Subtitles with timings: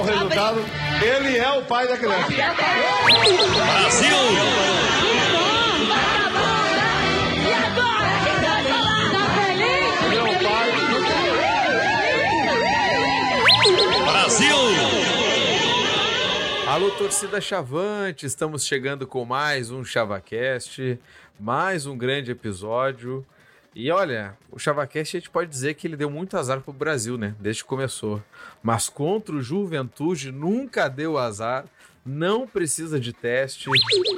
[0.00, 0.60] o resultado.
[1.02, 2.26] Ele é o pai da criança.
[3.54, 4.16] Brasil!
[14.04, 14.56] Brasil!
[16.66, 20.98] Alô, torcida Chavante, estamos chegando com mais um ChavaCast,
[21.38, 23.26] mais um grande episódio.
[23.74, 27.16] E olha, o ChavaCast a gente pode dizer que ele deu muito azar pro Brasil,
[27.16, 27.34] né?
[27.38, 28.22] Desde que começou.
[28.62, 31.64] Mas contra o Juventude nunca deu azar,
[32.04, 33.66] não precisa de teste.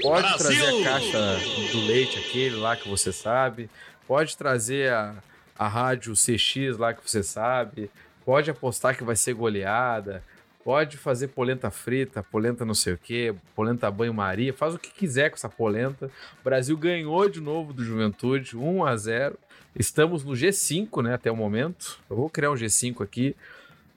[0.00, 0.38] Pode Brasil!
[0.38, 1.38] trazer a caixa
[1.72, 3.68] do leite, aquele lá que você sabe.
[4.06, 5.14] Pode trazer a,
[5.58, 7.90] a rádio CX lá que você sabe.
[8.24, 10.22] Pode apostar que vai ser goleada.
[10.64, 15.28] Pode fazer polenta frita, polenta não sei o que, polenta banho-maria, faz o que quiser
[15.28, 16.06] com essa polenta.
[16.40, 19.38] O Brasil ganhou de novo do Juventude, 1 a 0
[19.74, 21.98] Estamos no G5, né, até o momento.
[22.10, 23.34] Eu vou criar um G5 aqui.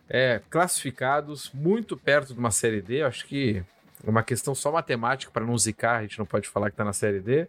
[0.07, 3.01] É, classificados, muito perto de uma Série D.
[3.01, 3.63] Eu acho que
[4.05, 6.83] é uma questão só matemática para não zicar, a gente não pode falar que está
[6.83, 7.47] na Série D.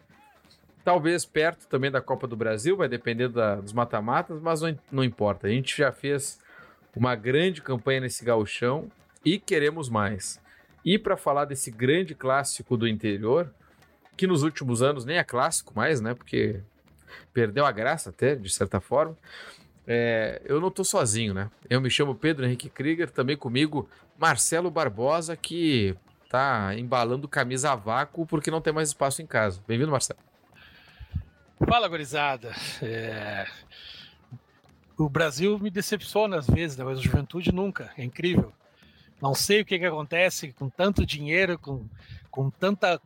[0.84, 5.04] Talvez perto também da Copa do Brasil, vai depender da- dos mata-matas, mas não, não
[5.04, 5.48] importa.
[5.48, 6.38] A gente já fez
[6.94, 8.90] uma grande campanha nesse gauchão
[9.24, 10.40] e queremos mais.
[10.84, 13.52] E para falar desse grande clássico do interior,
[14.16, 16.14] que nos últimos anos nem é clássico mais, né?
[16.14, 16.60] Porque
[17.32, 19.16] perdeu a graça até, de certa forma.
[19.86, 21.50] É, eu não tô sozinho, né?
[21.70, 25.94] Eu me chamo Pedro Henrique Krieger, também comigo Marcelo Barbosa, que
[26.28, 29.62] tá embalando camisa a vácuo porque não tem mais espaço em casa.
[29.66, 30.18] Bem-vindo, Marcelo.
[31.68, 32.52] Fala, gurizada.
[32.82, 33.46] É,
[34.98, 36.84] O Brasil me decepciona às vezes, né?
[36.84, 37.90] mas a juventude nunca.
[37.96, 38.52] É incrível.
[39.20, 41.86] Não sei o que, que acontece com tanto dinheiro, com,
[42.30, 43.00] com tanta,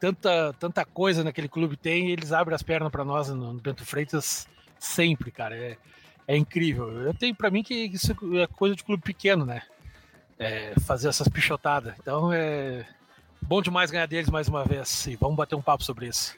[0.00, 3.60] tanta, tanta coisa naquele clube tem, e eles abrem as pernas para nós no, no
[3.60, 4.46] Bento Freitas
[4.78, 5.56] sempre, cara.
[5.56, 5.76] É,
[6.26, 6.90] é incrível.
[7.02, 9.62] Eu tenho para mim que isso é coisa de clube pequeno, né?
[10.38, 11.94] É, fazer essas pichotadas.
[11.98, 12.86] Então é
[13.40, 15.06] bom demais ganhar deles mais uma vez.
[15.06, 16.36] E vamos bater um papo sobre isso.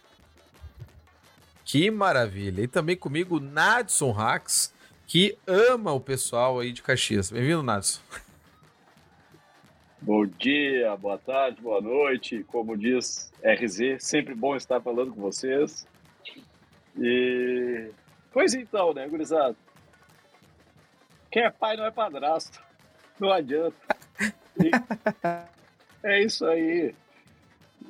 [1.65, 2.62] Que maravilha!
[2.62, 4.72] E também comigo Nadson Rax,
[5.06, 7.31] que ama o pessoal aí de Caxias.
[7.31, 8.00] Bem-vindo, Nadson.
[10.03, 12.43] Bom dia, boa tarde, boa noite.
[12.44, 15.87] Como diz RZ, sempre bom estar falando com vocês.
[16.99, 17.91] E.
[18.33, 19.56] Pois então, né, gurizada?
[21.31, 22.62] Quem é pai não é padrasto.
[23.19, 23.77] Não adianta.
[24.59, 24.71] E-
[26.03, 26.94] É isso aí.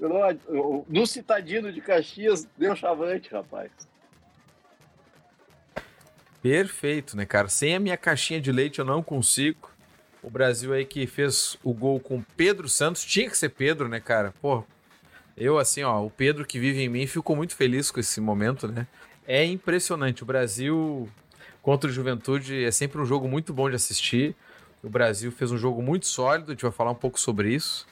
[0.01, 3.71] Não No citadino de Caxias, deu chavante, rapaz.
[6.43, 7.47] Perfeito, né, cara?
[7.49, 9.70] Sem a minha caixinha de leite eu não consigo.
[10.23, 14.01] O Brasil aí que fez o gol com Pedro Santos, tinha que ser Pedro, né,
[14.01, 14.35] cara?
[14.41, 14.65] Pô,
[15.37, 18.69] eu assim, ó, o Pedro que vive em mim ficou muito feliz com esse momento,
[18.69, 18.87] né?
[19.27, 20.23] É impressionante.
[20.23, 21.09] O Brasil
[21.63, 24.35] contra o Juventude é sempre um jogo muito bom de assistir.
[24.83, 27.87] O Brasil fez um jogo muito sólido, a gente vai falar um pouco sobre isso.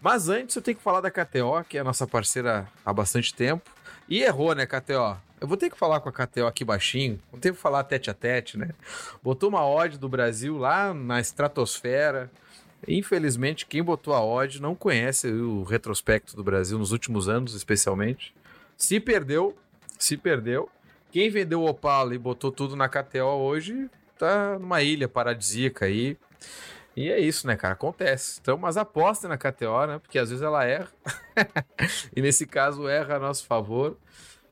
[0.00, 3.34] Mas antes eu tenho que falar da KTO, que é a nossa parceira há bastante
[3.34, 3.70] tempo.
[4.08, 5.16] E errou, né, KTO?
[5.44, 8.08] Eu vou ter que falar com a KTO aqui baixinho, vou ter que falar tete
[8.08, 8.70] a tete, né?
[9.22, 12.30] Botou uma odd do Brasil lá na estratosfera.
[12.88, 18.34] Infelizmente, quem botou a odd não conhece o retrospecto do Brasil nos últimos anos, especialmente.
[18.74, 19.54] Se perdeu,
[19.98, 20.70] se perdeu.
[21.12, 26.16] Quem vendeu o Opala e botou tudo na KTO hoje tá numa ilha paradisíaca aí.
[26.96, 27.74] E é isso, né, cara?
[27.74, 28.38] Acontece.
[28.40, 29.98] Então, mas aposta na KTO, né?
[29.98, 30.88] Porque às vezes ela erra.
[32.16, 33.98] e nesse caso, erra a nosso favor.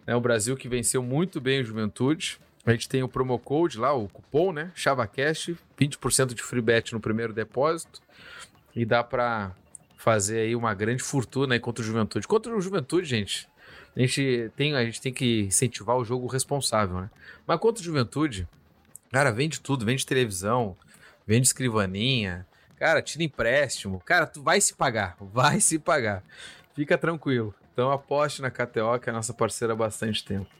[0.06, 2.40] É o Brasil que venceu muito bem o Juventude.
[2.64, 4.70] A gente tem o promo code lá, o cupom, né?
[4.74, 8.00] ChavaCast, 20% de free bet no primeiro depósito.
[8.74, 9.54] E dá pra
[9.96, 12.26] fazer aí uma grande fortuna aí contra o Juventude.
[12.26, 13.48] Contra o Juventude, gente,
[13.96, 17.10] a gente tem, a gente tem que incentivar o jogo responsável, né?
[17.46, 18.48] Mas contra o Juventude,
[19.12, 20.76] cara, vende tudo, vende televisão,
[21.26, 22.46] vende escrivaninha,
[22.76, 24.00] cara, tira empréstimo.
[24.04, 26.22] Cara, tu vai se pagar, vai se pagar.
[26.74, 27.54] Fica tranquilo.
[27.72, 30.50] Então aposte na KTO, que é a nossa parceira há bastante tempo.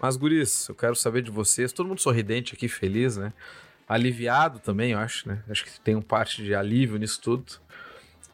[0.00, 1.72] Mas, guris, eu quero saber de vocês.
[1.72, 3.32] Todo mundo sorridente aqui, feliz, né?
[3.88, 5.42] Aliviado também, eu acho, né?
[5.48, 7.52] Acho que tem um parte de alívio nisso tudo.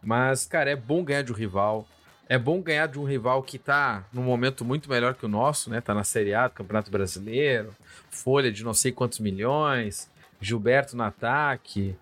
[0.02, 1.86] Mas, cara, é bom ganhar de um rival.
[2.28, 5.70] É bom ganhar de um rival que tá num momento muito melhor que o nosso,
[5.70, 5.80] né?
[5.80, 7.74] Tá na Série A do Campeonato Brasileiro,
[8.10, 10.10] folha de não sei quantos milhões,
[10.40, 11.96] Gilberto no ataque.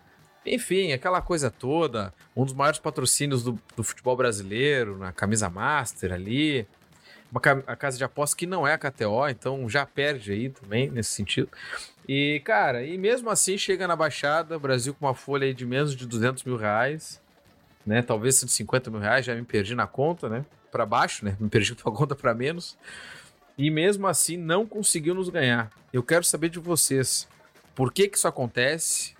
[0.47, 2.15] Enfim, aquela coisa toda.
[2.37, 6.67] Um dos maiores patrocínios do, do futebol brasileiro, na camisa master ali.
[7.31, 10.89] Uma a casa de apostas que não é a KTO, então já perde aí também
[10.89, 11.49] nesse sentido.
[12.09, 16.07] E, cara, e mesmo assim chega na Baixada, Brasil com uma folha de menos de
[16.07, 17.21] 200 mil reais,
[17.85, 18.01] né?
[18.01, 20.45] Talvez 150 mil reais, já me perdi na conta, né?
[20.71, 21.37] Para baixo, né?
[21.41, 22.79] Me perdi tua conta para menos.
[23.59, 25.71] E mesmo assim não conseguiu nos ganhar.
[25.93, 27.27] Eu quero saber de vocês,
[27.75, 29.16] por que que isso acontece?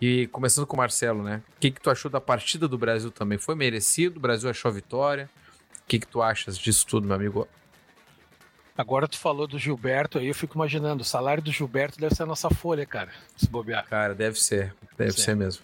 [0.00, 1.42] E começando com o Marcelo, né?
[1.56, 3.38] O que, que tu achou da partida do Brasil também?
[3.38, 4.18] Foi merecido?
[4.18, 5.30] O Brasil achou a vitória?
[5.80, 7.48] O que, que tu achas disso tudo, meu amigo?
[8.76, 12.24] Agora tu falou do Gilberto aí, eu fico imaginando, o salário do Gilberto deve ser
[12.24, 13.86] a nossa folha, cara, se bobear.
[13.86, 15.62] Cara, deve ser, deve ser, ser mesmo.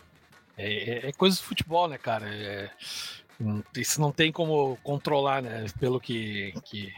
[0.56, 2.32] É, é, é, coisa de futebol, né, cara?
[2.32, 2.70] É,
[3.76, 5.66] isso não tem como controlar, né?
[5.80, 6.92] Pelo que, que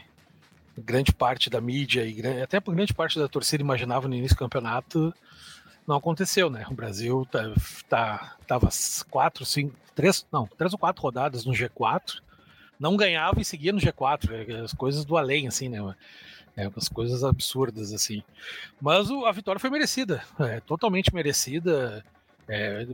[0.77, 4.39] grande parte da mídia e até por grande parte da torcida imaginava no início do
[4.39, 5.13] campeonato,
[5.87, 6.65] não aconteceu, né?
[6.69, 7.53] O Brasil tá,
[7.89, 8.69] tá, tava
[9.09, 12.21] quatro, cinco, três, não, três ou quatro rodadas no G4
[12.79, 14.29] não ganhava e seguia no G4.
[14.49, 15.95] É, as coisas do além, assim, né?
[16.55, 18.23] É, as coisas absurdas, assim.
[18.81, 22.03] Mas o, a vitória foi merecida, é, totalmente merecida.
[22.47, 22.85] É,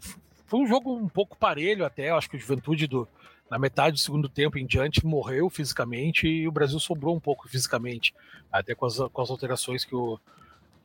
[0.46, 3.08] foi um jogo um pouco parelho até, acho que o Juventude do,
[3.50, 7.50] na metade do segundo tempo em diante morreu fisicamente e o Brasil sobrou um pouco
[7.50, 8.14] fisicamente,
[8.52, 10.20] até com as, com as alterações que o,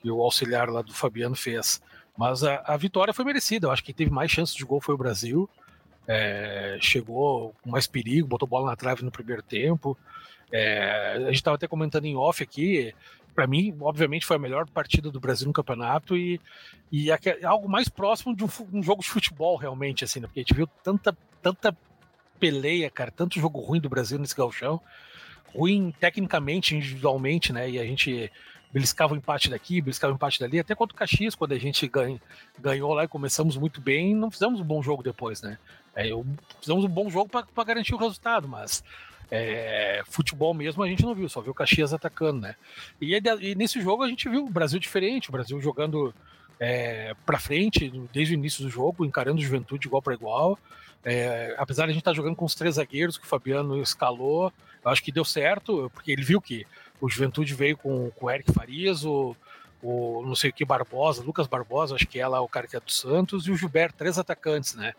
[0.04, 1.82] que o auxiliar lá do Fabiano fez.
[2.16, 4.80] Mas a, a vitória foi merecida, eu acho que quem teve mais chances de gol
[4.80, 5.48] foi o Brasil
[6.06, 9.96] é, chegou com mais perigo, botou bola na trave no primeiro tempo.
[10.52, 12.94] É, a gente estava até comentando em off aqui.
[13.34, 16.40] Para mim, obviamente, foi a melhor partida do Brasil no campeonato e,
[16.92, 17.08] e
[17.42, 20.28] algo mais próximo de um, um, jogo de futebol, realmente, assim, né?
[20.28, 21.76] porque a gente viu tanta, tanta
[22.38, 24.80] peleia, cara, tanto jogo ruim do Brasil nesse galchão,
[25.52, 27.68] ruim tecnicamente, individualmente, né?
[27.68, 28.30] E a gente
[28.74, 31.86] beliscava o empate daqui, beliscava o empate dali, até contra o Caxias, quando a gente
[31.86, 32.20] ganha,
[32.58, 35.58] ganhou lá e começamos muito bem, não fizemos um bom jogo depois, né?
[35.94, 36.26] É, eu,
[36.60, 38.82] fizemos um bom jogo para garantir o resultado, mas
[39.30, 42.56] é, futebol mesmo a gente não viu, só viu o Caxias atacando, né?
[43.00, 46.12] E, e, nesse jogo a gente viu o Brasil diferente, o Brasil jogando
[46.58, 50.58] é, para frente desde o início do jogo, encarando o Juventude igual para igual.
[51.04, 53.80] É, apesar de a gente estar tá jogando com os três zagueiros que o Fabiano
[53.80, 54.52] escalou,
[54.84, 56.66] eu acho que deu certo, porque ele viu que
[57.04, 59.36] o Juventude veio com, com o Eric Farias, o,
[59.82, 62.74] o não sei o que Barbosa, Lucas Barbosa, acho que é lá o cara que
[62.74, 64.94] é do Santos, e o Gilberto, três atacantes, né?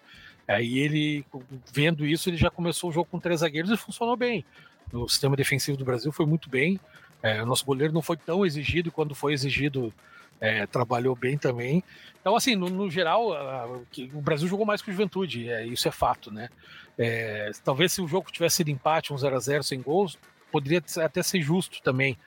[0.47, 1.25] Aí ele,
[1.73, 4.45] vendo isso, ele já começou o jogo com três zagueiros e funcionou bem.
[4.93, 6.79] O sistema defensivo do Brasil foi muito bem.
[7.23, 9.91] É, o nosso goleiro não foi tão exigido, quando foi exigido,
[10.39, 11.83] é, trabalhou bem também.
[12.21, 13.65] Então, assim, no, no geral, a,
[14.13, 16.49] o Brasil jogou mais que o Juventude, é, isso é fato, né?
[16.99, 20.19] É, talvez se o jogo tivesse sido empate, um 0 a 0 sem gols,
[20.55, 22.17] poderia até ser justo também.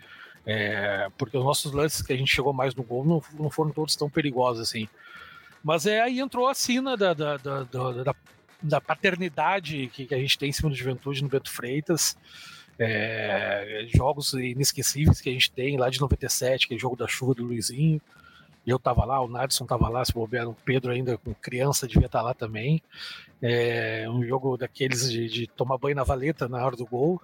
[0.44, 3.70] É, porque os nossos lances que a gente chegou mais no gol não, não foram
[3.70, 4.86] todos tão perigosos assim.
[5.64, 8.14] Mas é aí entrou a sina da, da, da, da,
[8.62, 12.16] da paternidade que, que, a gente tem em cima do Juventude no Beto Freitas.
[12.78, 17.34] É, jogos inesquecíveis que a gente tem lá de 97, que é jogo da chuva
[17.34, 18.00] do Luizinho.
[18.66, 22.04] Eu tava lá, o Nadson tava lá, se bobear, o Pedro ainda com criança devia
[22.04, 22.82] estar tá lá também.
[23.40, 27.20] É, um jogo daqueles de, de tomar banho na valeta na hora do gol.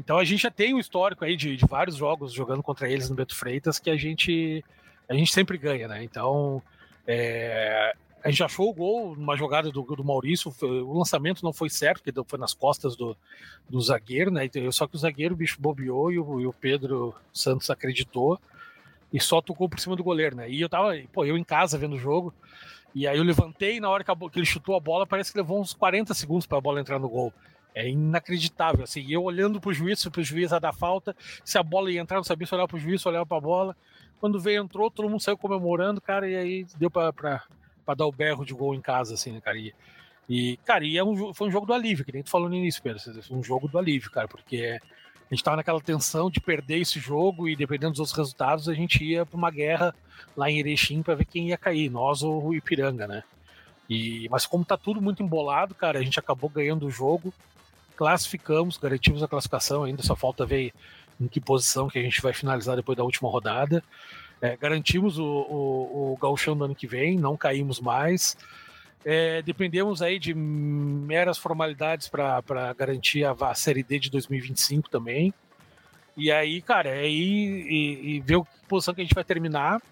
[0.00, 3.10] Então a gente já tem um histórico aí de, de, vários jogos jogando contra eles
[3.10, 4.64] no Beto Freitas que a gente
[5.06, 6.02] a gente sempre ganha, né?
[6.02, 6.62] Então
[7.06, 7.92] é,
[8.24, 10.50] a gente achou o gol numa jogada do, do Maurício.
[10.62, 13.14] O lançamento não foi certo, porque foi nas costas do,
[13.68, 14.48] do zagueiro, né?
[14.72, 18.40] Só que o zagueiro, o bicho bobeou e o, e o Pedro Santos acreditou
[19.12, 20.48] e só tocou por cima do goleiro, né?
[20.48, 22.32] E eu tava, pô, eu em casa vendo o jogo.
[22.94, 25.74] E aí eu levantei na hora que ele chutou a bola, parece que levou uns
[25.74, 27.34] 40 segundos para a bola entrar no gol.
[27.74, 31.90] É inacreditável, assim, eu olhando pro juiz, pro juiz a dar falta, se a bola
[31.90, 33.76] ia entrar, não sabia se olhar pro juiz, se olhar pra bola.
[34.18, 37.12] Quando veio, entrou, todo mundo saiu comemorando, cara, e aí deu pra
[37.96, 39.56] dar o berro de gol em casa, assim, né, cara?
[40.28, 42.54] E, cara, e é um, foi um jogo do alívio, que nem tu falou no
[42.54, 43.00] início, Pedro,
[43.30, 44.78] um jogo do alívio, cara, porque
[45.30, 48.74] a gente tava naquela tensão de perder esse jogo e dependendo dos outros resultados, a
[48.74, 49.94] gente ia pra uma guerra
[50.36, 53.22] lá em Erechim para ver quem ia cair, nós ou o Ipiranga, né?
[53.88, 57.32] E, mas como tá tudo muito embolado, cara, a gente acabou ganhando o jogo
[58.00, 60.72] classificamos, garantimos a classificação, ainda só falta ver
[61.20, 63.84] em que posição que a gente vai finalizar depois da última rodada.
[64.40, 68.38] É, garantimos o, o, o gauchão do ano que vem, não caímos mais.
[69.04, 75.34] É, dependemos aí de meras formalidades para garantir a, a, Série D de 2025 também.
[76.16, 79.24] E aí, cara, é ir e, e ver o que posição que a gente vai
[79.24, 79.82] terminar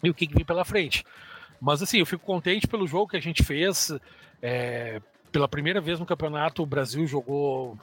[0.00, 1.04] e o que, que vem pela frente.
[1.60, 3.92] Mas assim, eu fico contente pelo jogo que a gente fez.
[4.40, 5.00] É,
[5.32, 7.78] pela primeira vez no campeonato, o Brasil jogou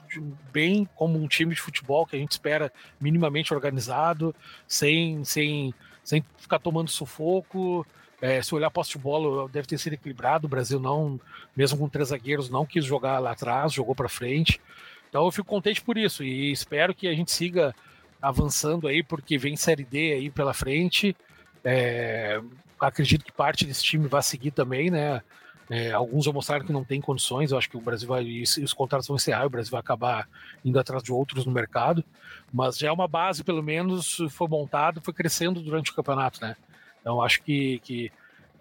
[0.54, 4.36] bem como um time de futebol que a gente espera minimamente organizado,
[4.68, 7.86] sem, sem, sem ficar tomando sufoco.
[8.22, 10.46] É, se olhar posse de bola, deve ter sido equilibrado.
[10.46, 11.20] O Brasil não,
[11.56, 14.62] mesmo com três zagueiros, não quis jogar lá atrás, jogou para frente.
[15.10, 17.74] Então eu fico contente por isso e espero que a gente siga
[18.22, 21.16] avançando aí, porque vem Série D aí pela frente.
[21.64, 22.40] É,
[22.80, 25.24] acredito que parte desse time vai seguir também, né?
[25.70, 27.52] É, alguns já mostraram que não tem condições.
[27.52, 28.42] Eu acho que o Brasil vai.
[28.42, 30.28] Os contratos vão encerrar, o Brasil vai acabar
[30.66, 32.04] indo atrás de outros no mercado.
[32.52, 36.56] Mas já é uma base, pelo menos, foi montado, foi crescendo durante o campeonato, né?
[37.00, 38.12] Então acho que, que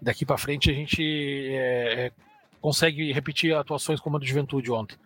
[0.01, 1.03] daqui para frente a gente
[1.51, 2.11] é, é,
[2.61, 4.97] consegue repetir atuações como a do Juventude ontem.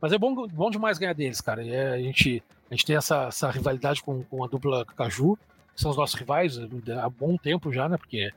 [0.00, 1.64] Mas é bom, bom demais ganhar deles, cara.
[1.66, 5.36] É, a, gente, a gente tem essa, essa rivalidade com, com a dupla Caju,
[5.74, 7.98] que são os nossos rivais há bom tempo já, né?
[7.98, 8.32] Porque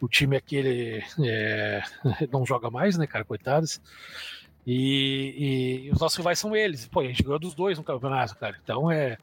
[0.00, 1.82] o time aquele é,
[2.32, 3.24] não joga mais, né, cara?
[3.24, 3.80] Coitados.
[4.66, 6.86] E, e, os nossos rivais são eles.
[6.86, 8.58] Pô, a gente ganhou dos dois no campeonato, cara.
[8.62, 9.16] Então é,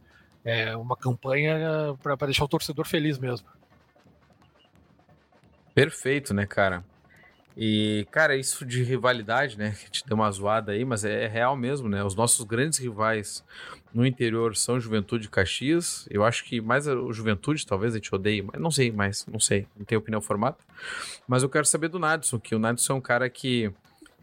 [0.44, 1.58] é uma campanha
[2.02, 3.48] para deixar o torcedor feliz mesmo.
[5.74, 6.84] Perfeito, né, cara?
[7.58, 9.76] E, cara, isso de rivalidade, né?
[9.80, 12.04] Que te deu uma zoada aí, mas é, é, real mesmo, né?
[12.04, 13.44] Os nossos grandes rivais
[13.94, 16.06] no interior são Juventude e Caxias.
[16.10, 19.40] Eu acho que mais o Juventude, talvez a gente odeie, mas não sei mais, não
[19.40, 20.58] sei, não tenho opinião formada.
[21.26, 23.72] Mas eu quero saber do Nadson, que o Nadson é um cara que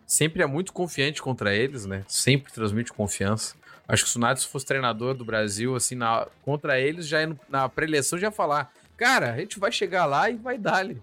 [0.07, 2.05] sempre é muito confiante contra eles, né?
[2.07, 3.57] Sempre transmite confiança.
[3.89, 7.67] Acho que se o Nadson fosse treinador do Brasil, assim, na, contra eles, já na
[7.67, 11.01] pré-eleição já ia falar: cara, a gente vai chegar lá e vai dar-lhe.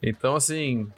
[0.00, 0.88] Então, assim,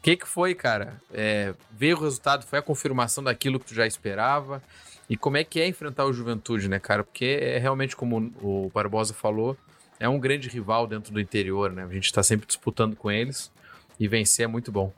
[0.00, 0.98] o que, que foi, cara?
[1.12, 4.62] É, ver o resultado, foi a confirmação daquilo que tu já esperava?
[5.10, 7.04] E como é que é enfrentar o Juventude, né, cara?
[7.04, 9.58] Porque é realmente, como o Barbosa falou,
[9.98, 11.84] é um grande rival dentro do interior, né?
[11.84, 13.52] A gente está sempre disputando com eles
[13.98, 14.90] e vencer é muito bom.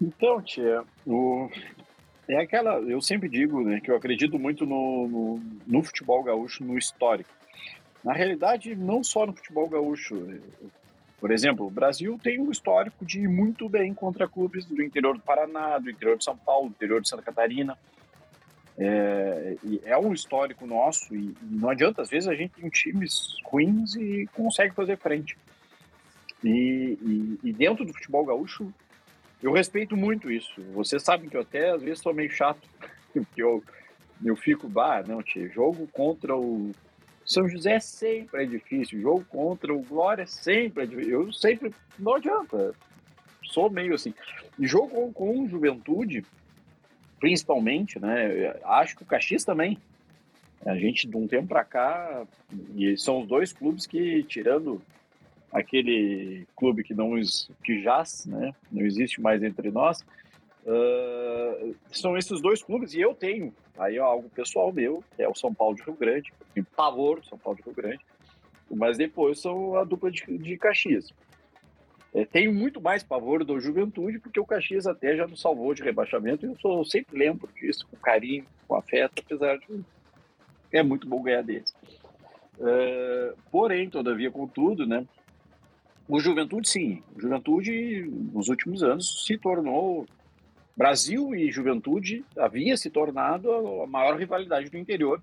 [0.00, 1.50] Então, tia, o...
[2.26, 2.78] é aquela.
[2.80, 7.28] Eu sempre digo né, que eu acredito muito no, no, no futebol gaúcho, no histórico.
[8.02, 10.40] Na realidade, não só no futebol gaúcho.
[11.20, 15.14] Por exemplo, o Brasil tem um histórico de ir muito bem contra clubes do interior
[15.14, 17.76] do Paraná, do interior de São Paulo, do interior de Santa Catarina.
[18.78, 23.94] É, é um histórico nosso e, não adianta, às vezes a gente tem times ruins
[23.96, 25.36] e consegue fazer frente.
[26.42, 28.72] E, e, e, dentro do futebol gaúcho,
[29.42, 30.58] eu respeito muito isso.
[30.72, 32.66] Vocês sabem que eu até às vezes sou meio chato,
[33.12, 33.62] porque eu,
[34.24, 36.72] eu fico, bah, não, tio, jogo contra o
[37.30, 41.12] são José sempre é difícil, jogo contra o Glória sempre é difícil.
[41.12, 42.74] Eu sempre, não adianta,
[43.44, 44.12] sou meio assim.
[44.58, 46.24] Jogo com, com Juventude,
[47.20, 48.56] principalmente, né?
[48.64, 49.78] Acho que o Caxias também.
[50.66, 52.26] A gente, de um tempo para cá,
[52.74, 54.82] e são os dois clubes que, tirando
[55.52, 57.12] aquele clube que não
[57.62, 58.52] que jaz, né?
[58.72, 60.04] Não existe mais entre nós.
[60.64, 65.34] Uh, são esses dois clubes e eu tenho aí é algo pessoal meu, é o
[65.34, 68.04] São Paulo de Rio Grande, eu pavor do São Paulo de Rio Grande,
[68.70, 71.10] mas depois são a dupla de, de Caxias.
[72.12, 75.82] É, tenho muito mais pavor do Juventude, porque o Caxias até já nos salvou de
[75.82, 79.80] rebaixamento, e eu, sou, eu sempre lembro disso, com carinho, com afeto, apesar de
[80.72, 81.74] é muito bom ganhar deles.
[82.58, 85.06] Uh, porém, todavia, contudo, né,
[86.10, 87.02] o Juventude, sim.
[87.16, 88.02] O Juventude,
[88.32, 90.06] nos últimos anos, se tornou.
[90.76, 95.22] Brasil e Juventude havia se tornado a maior rivalidade do interior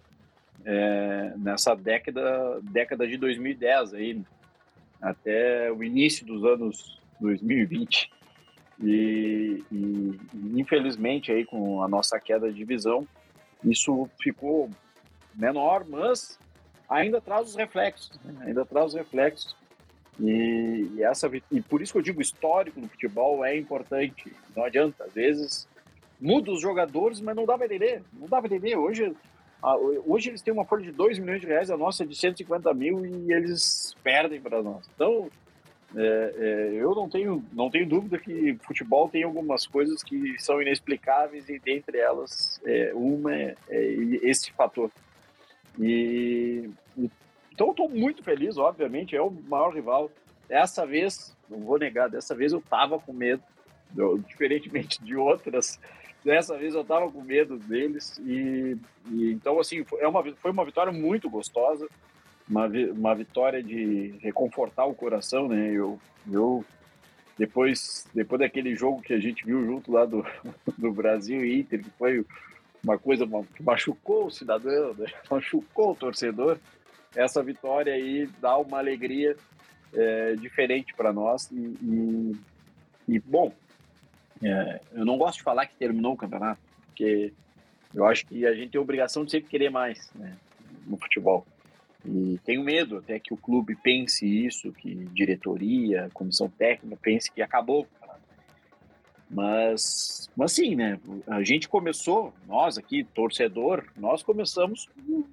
[0.65, 4.21] é, nessa década, década de 2010, aí,
[5.01, 8.11] até o início dos anos 2020.
[8.83, 10.19] E, e,
[10.55, 13.07] infelizmente, aí, com a nossa queda de divisão,
[13.63, 14.69] isso ficou
[15.33, 16.37] menor, mas
[16.89, 18.45] ainda traz os reflexos, né?
[18.45, 19.55] ainda traz os reflexos
[20.19, 24.33] e, e, essa, e por isso que eu digo histórico no futebol é importante.
[24.55, 25.67] Não adianta, às vezes
[26.19, 28.01] muda os jogadores, mas não dá para entender.
[28.13, 28.75] Não dá para entender.
[28.75, 29.15] Hoje,
[30.05, 32.74] hoje eles têm uma folha de 2 milhões de reais, a nossa é de 150
[32.74, 34.89] mil e eles perdem para nós.
[34.95, 35.29] Então,
[35.95, 40.62] é, é, eu não tenho, não tenho dúvida que futebol tem algumas coisas que são
[40.62, 43.83] inexplicáveis e dentre elas é, uma é, é
[44.24, 44.91] esse fator.
[45.79, 47.09] E, e
[47.57, 50.11] então estou muito feliz, obviamente, é o maior rival.
[50.47, 53.41] Dessa vez, não vou negar, dessa vez eu estava com medo,
[53.97, 55.79] eu, diferentemente de outras.
[56.23, 58.77] Dessa vez eu estava com medo deles e,
[59.09, 61.87] e, então assim foi é uma foi uma vitória muito gostosa,
[62.47, 65.71] uma, uma vitória de reconfortar o coração, né?
[65.71, 65.99] Eu
[66.31, 66.63] eu
[67.39, 70.23] depois depois daquele jogo que a gente viu junto lá do,
[70.77, 72.23] do Brasil e Inter, que foi
[72.83, 75.07] uma coisa que machucou o cidadão, né?
[75.31, 76.59] machucou o torcedor
[77.15, 79.35] essa vitória aí dá uma alegria
[79.93, 81.49] é, diferente para nós.
[81.51, 82.35] E, e,
[83.07, 83.53] e bom,
[84.43, 87.33] é, eu não gosto de falar que terminou o campeonato, porque
[87.93, 90.35] eu acho que a gente tem a obrigação de sempre querer mais né,
[90.85, 91.45] no futebol.
[92.05, 97.41] E tenho medo até que o clube pense isso, que diretoria, comissão técnica pense que
[97.41, 97.87] acabou.
[99.29, 100.97] Mas, mas sim, né?
[101.27, 104.87] A gente começou, nós aqui, torcedor, nós começamos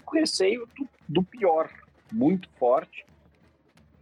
[0.05, 1.71] com receio do, do pior,
[2.13, 3.07] muito forte.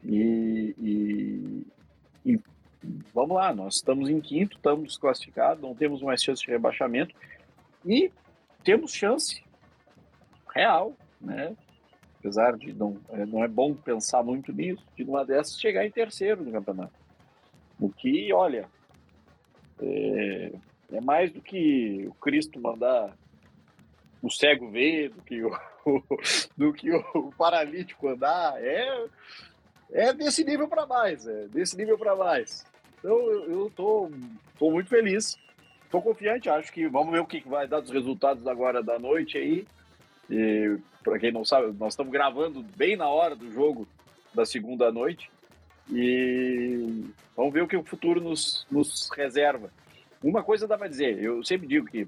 [0.02, 1.66] E, e,
[2.24, 2.40] e,
[3.14, 7.14] vamos lá, nós estamos em quinto, estamos desclassificados, não temos mais chance de rebaixamento
[7.84, 8.10] e
[8.64, 9.44] temos chance
[10.52, 11.54] real, né?
[12.18, 15.90] Apesar de não, é, não é bom pensar muito nisso, de uma dessas chegar em
[15.90, 16.94] terceiro no campeonato.
[17.78, 18.68] O que, olha,
[19.80, 20.52] é,
[20.92, 23.16] é mais do que o Cristo mandar
[24.22, 25.50] o cego ver, do que o,
[26.56, 28.54] do que o paralítico andar.
[28.62, 29.06] É,
[29.90, 32.64] é desse nível para mais, é desse nível para mais.
[32.98, 34.10] Então eu tô,
[34.58, 35.36] tô muito feliz,
[35.90, 39.36] tô confiante, acho que vamos ver o que vai dar dos resultados agora da noite
[39.36, 39.66] aí.
[40.30, 43.86] E para quem não sabe, nós estamos gravando bem na hora do jogo
[44.34, 45.30] da segunda noite.
[45.90, 47.04] E
[47.36, 49.70] vamos ver o que o futuro nos, nos reserva.
[50.22, 52.06] Uma coisa dá para dizer, eu sempre digo que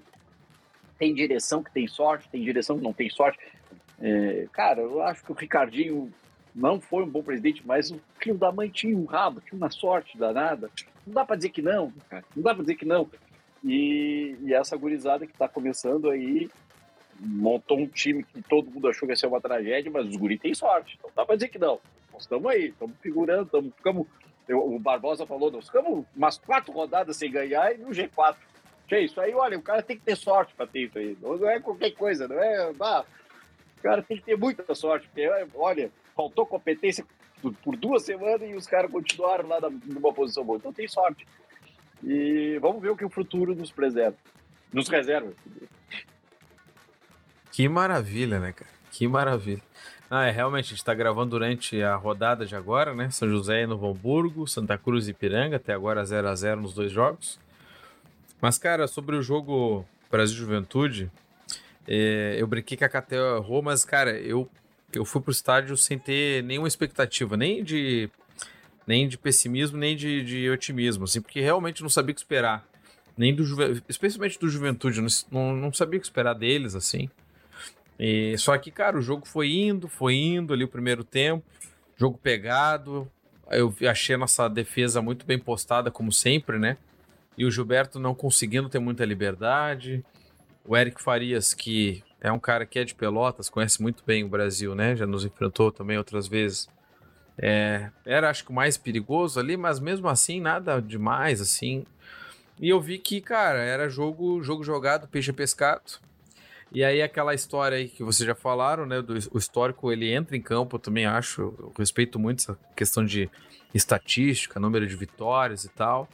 [0.98, 3.38] tem direção que tem sorte, tem direção que não tem sorte.
[4.00, 6.12] É, cara, eu acho que o Ricardinho
[6.54, 9.70] não foi um bom presidente, mas o filho da mãe tinha um rabo, tinha uma
[9.70, 10.70] sorte danada.
[11.06, 12.24] Não dá para dizer que não, cara.
[12.34, 13.10] Não dá para dizer que não.
[13.62, 16.50] E, e essa gurizada que está começando aí
[17.18, 20.38] montou um time que todo mundo achou que ia ser uma tragédia, mas os guri
[20.38, 20.98] têm sorte.
[21.02, 21.80] Não dá para dizer que não.
[22.12, 24.06] Nós estamos aí, estamos figurando, estamos,
[24.48, 28.36] o Barbosa falou, nós ficamos umas quatro rodadas sem ganhar e no G4.
[28.90, 31.16] É isso aí, olha, o cara tem que ter sorte para ter isso aí.
[31.20, 32.70] Não é qualquer coisa, não é.
[32.70, 37.04] O cara tem que ter muita sorte, porque, olha, faltou competência
[37.62, 40.58] por duas semanas e os caras continuaram lá numa posição boa.
[40.58, 41.26] Então tem sorte.
[42.02, 44.16] E vamos ver o que o futuro nos preserva.
[44.72, 45.32] Nos reserva.
[47.50, 48.70] Que maravilha, né, cara?
[48.90, 49.62] Que maravilha.
[50.10, 53.10] Ah, é, realmente, a gente está gravando durante a rodada de agora, né?
[53.10, 56.74] São José e Novo Hamburgo, Santa Cruz e Ipiranga, até agora 0 a 0 nos
[56.74, 57.40] dois jogos.
[58.44, 61.10] Mas, cara, sobre o jogo Brasil Juventude,
[61.88, 64.46] é, eu brinquei que a Catel errou, mas, cara, eu,
[64.92, 68.10] eu fui pro estádio sem ter nenhuma expectativa, nem de,
[68.86, 72.68] nem de pessimismo, nem de, de otimismo, assim, porque realmente não sabia o que esperar.
[73.16, 73.44] Nem do
[73.88, 77.08] especialmente do Juventude, não, não sabia o que esperar deles, assim.
[77.98, 81.42] E, só que, cara, o jogo foi indo, foi indo ali o primeiro tempo,
[81.96, 83.10] jogo pegado.
[83.50, 86.76] Eu achei a nossa defesa muito bem postada, como sempre, né?
[87.36, 90.04] E o Gilberto não conseguindo ter muita liberdade.
[90.64, 94.28] O Eric Farias, que é um cara que é de Pelotas, conhece muito bem o
[94.28, 94.96] Brasil, né?
[94.96, 96.68] Já nos enfrentou também outras vezes.
[97.36, 101.84] É, era, acho que, o mais perigoso ali, mas mesmo assim, nada demais, assim.
[102.60, 105.82] E eu vi que, cara, era jogo, jogo jogado, peixe pescado.
[106.72, 110.36] E aí aquela história aí que vocês já falaram, né, do o histórico, ele entra
[110.36, 113.30] em campo, eu também acho, eu respeito muito essa questão de
[113.72, 116.08] estatística, número de vitórias e tal.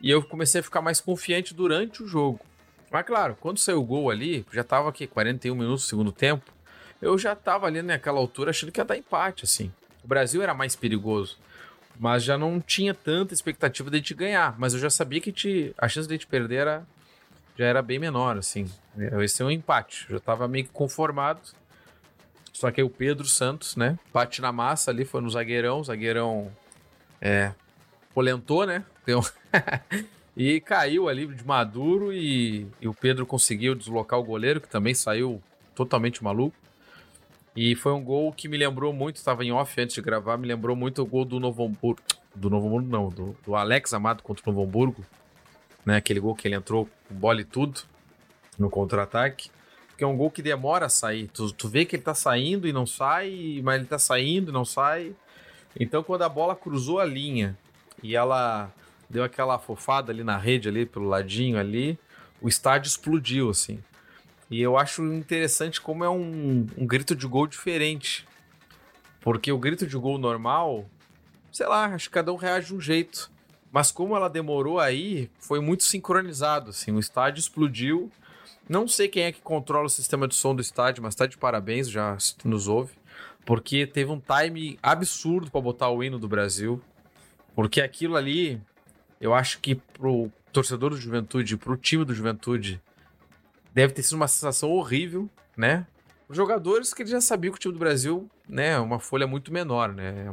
[0.00, 2.40] E eu comecei a ficar mais confiante durante o jogo.
[2.90, 6.50] Mas claro, quando saiu o gol ali, já tava aqui 41 minutos do segundo tempo,
[7.00, 9.72] eu já tava ali naquela altura achando que ia dar empate, assim.
[10.02, 11.38] O Brasil era mais perigoso,
[11.98, 15.74] mas já não tinha tanta expectativa de gente ganhar, mas eu já sabia que te,
[15.78, 16.86] a chance de gente perder era
[17.60, 18.70] já era bem menor, assim.
[19.22, 20.06] Esse é um empate.
[20.08, 21.42] Já tava meio que conformado.
[22.54, 23.98] Só que aí o Pedro Santos, né?
[24.14, 25.80] Bate na massa ali, foi no zagueirão.
[25.80, 26.50] O zagueirão
[27.20, 27.52] é,
[28.14, 28.82] polentou, né?
[29.10, 29.24] Deu...
[30.36, 34.94] e caiu ali de maduro e, e, o Pedro conseguiu deslocar o goleiro, que também
[34.94, 35.42] saiu
[35.74, 36.56] totalmente maluco.
[37.56, 40.46] E foi um gol que me lembrou muito, estava em off antes de gravar, me
[40.46, 42.00] lembrou muito o gol do Novo Hamburgo.
[42.32, 45.04] Do Novo Hamburgo, não, do, do Alex Amado contra o Novo Hamburgo,
[45.84, 45.96] né?
[45.96, 47.80] Aquele gol que ele entrou com bola e tudo
[48.56, 49.50] no contra-ataque.
[49.88, 51.26] Porque é um gol que demora a sair.
[51.26, 54.54] Tu, tu vê que ele tá saindo e não sai, mas ele tá saindo e
[54.54, 55.12] não sai.
[55.78, 57.58] Então, quando a bola cruzou a linha
[58.02, 58.72] e ela
[59.10, 61.98] deu aquela afofada ali na rede, ali pelo ladinho ali,
[62.40, 63.82] o estádio explodiu, assim.
[64.48, 68.26] E eu acho interessante como é um, um grito de gol diferente.
[69.20, 70.88] Porque o grito de gol normal,
[71.52, 73.30] sei lá, acho que cada um reage de um jeito.
[73.70, 78.10] Mas como ela demorou aí, foi muito sincronizado, assim, o estádio explodiu.
[78.68, 81.36] Não sei quem é que controla o sistema de som do estádio, mas tá de
[81.36, 82.92] parabéns, já se tu nos ouve,
[83.44, 86.80] porque teve um time absurdo para botar o hino do Brasil.
[87.54, 88.60] Porque aquilo ali,
[89.20, 92.80] eu acho que pro torcedor do Juventude, pro time do Juventude,
[93.74, 95.86] deve ter sido uma sensação horrível, né?
[96.28, 99.26] Os jogadores que ele já sabia que o time do Brasil, né, é uma folha
[99.26, 100.32] muito menor, né?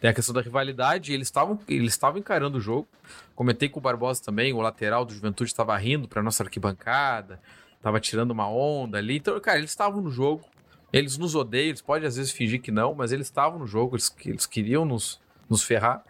[0.00, 2.88] Tem a questão da rivalidade, eles estavam eles estavam encarando o jogo.
[3.34, 7.40] Comentei com o Barbosa também, o lateral do Juventude estava rindo para nossa arquibancada,
[7.76, 9.16] estava tirando uma onda ali.
[9.16, 10.44] Então, cara, eles estavam no jogo.
[10.90, 13.96] Eles nos odeiam, eles podem às vezes fingir que não, mas eles estavam no jogo,
[13.96, 15.20] eles, eles queriam nos,
[15.50, 16.02] nos ferrar.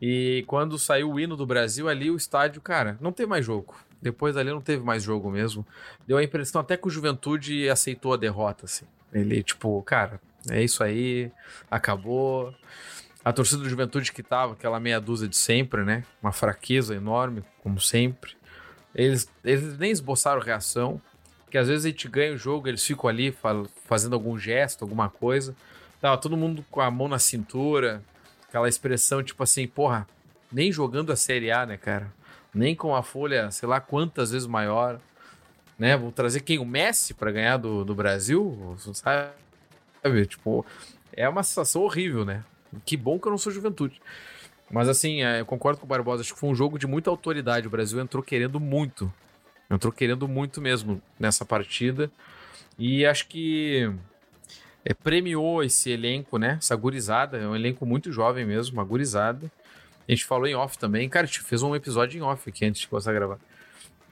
[0.00, 3.76] E quando saiu o hino do Brasil ali, o estádio, cara, não tem mais jogo.
[4.00, 5.66] Depois ali não teve mais jogo mesmo.
[6.06, 8.86] Deu a impressão até que o Juventude aceitou a derrota, assim.
[9.12, 11.30] Ele, tipo, cara, é isso aí,
[11.70, 12.54] acabou.
[13.22, 16.04] A torcida do Juventude que tava, aquela meia dúzia de sempre, né?
[16.22, 18.32] Uma fraqueza enorme, como sempre.
[18.94, 21.00] Eles, eles nem esboçaram reação.
[21.50, 23.36] Que às vezes a gente ganha o jogo, eles ficam ali
[23.84, 25.54] fazendo algum gesto, alguma coisa.
[26.00, 28.02] Tava todo mundo com a mão na cintura,
[28.50, 30.06] aquela expressão tipo assim, porra,
[30.52, 32.12] nem jogando a Série A, né, cara?
[32.52, 35.00] Nem com a folha, sei lá quantas vezes maior.
[35.78, 35.96] Né?
[35.96, 36.58] Vou trazer quem?
[36.58, 38.76] O Messi para ganhar do, do Brasil?
[38.92, 39.30] Sabe?
[40.26, 40.66] Tipo,
[41.12, 42.44] é uma situação horrível, né?
[42.84, 44.02] Que bom que eu não sou juventude.
[44.68, 47.08] Mas assim, é, eu concordo com o Barbosa, acho que foi um jogo de muita
[47.08, 47.68] autoridade.
[47.68, 49.12] O Brasil entrou querendo muito.
[49.70, 52.10] Entrou querendo muito mesmo nessa partida.
[52.76, 53.92] E acho que
[54.84, 56.56] é, premiou esse elenco, né?
[56.58, 57.38] Essa gurizada.
[57.38, 59.50] É um elenco muito jovem mesmo, uma gurizada.
[60.08, 61.08] A gente falou em off também.
[61.08, 63.38] Cara, a gente fez um episódio em off aqui antes de começar a gravar.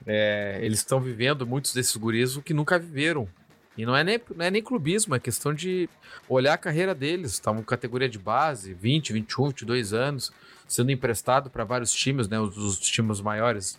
[0.07, 3.28] É, eles estão vivendo, muitos desses guris, o que nunca viveram.
[3.76, 5.88] E não é, nem, não é nem clubismo, é questão de
[6.28, 7.33] olhar a carreira deles.
[7.33, 10.33] Estavam categoria de base, 20, 21, 22 anos,
[10.66, 12.40] sendo emprestado para vários times, né?
[12.40, 13.78] Os, os, times maiores,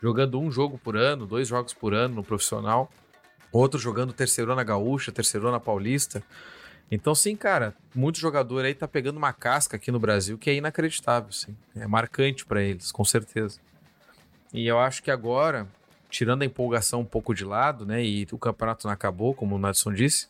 [0.00, 2.90] jogando um jogo por ano, dois jogos por ano no profissional.
[3.52, 6.22] Outro jogando terceiro na gaúcha, terceiro na paulista.
[6.90, 10.54] Então, sim, cara, muito jogador aí tá pegando uma casca aqui no Brasil que é
[10.54, 11.56] inacreditável, sim.
[11.74, 13.60] É marcante para eles, com certeza.
[14.52, 15.68] E eu acho que agora,
[16.08, 18.04] tirando a empolgação um pouco de lado, né?
[18.04, 20.28] E o campeonato não acabou, como o Nadson disse,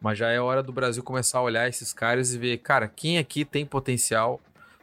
[0.00, 3.18] mas já é hora do Brasil começar a olhar esses caras e ver, cara, quem
[3.18, 4.40] aqui tem potencial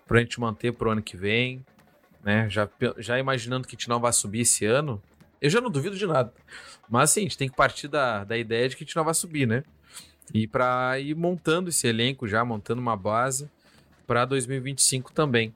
[0.08, 1.66] pra gente manter pro ano que vem,
[2.24, 2.50] né?
[2.50, 5.02] Já, já imaginando que a gente não vai subir esse ano,
[5.42, 6.34] eu já não duvido de nada.
[6.90, 9.04] Mas assim, a gente tem que partir da, da ideia de que a gente não
[9.04, 9.64] vai subir, né?
[10.34, 13.50] E para ir montando esse elenco já, montando uma base
[14.06, 15.54] para 2025 também.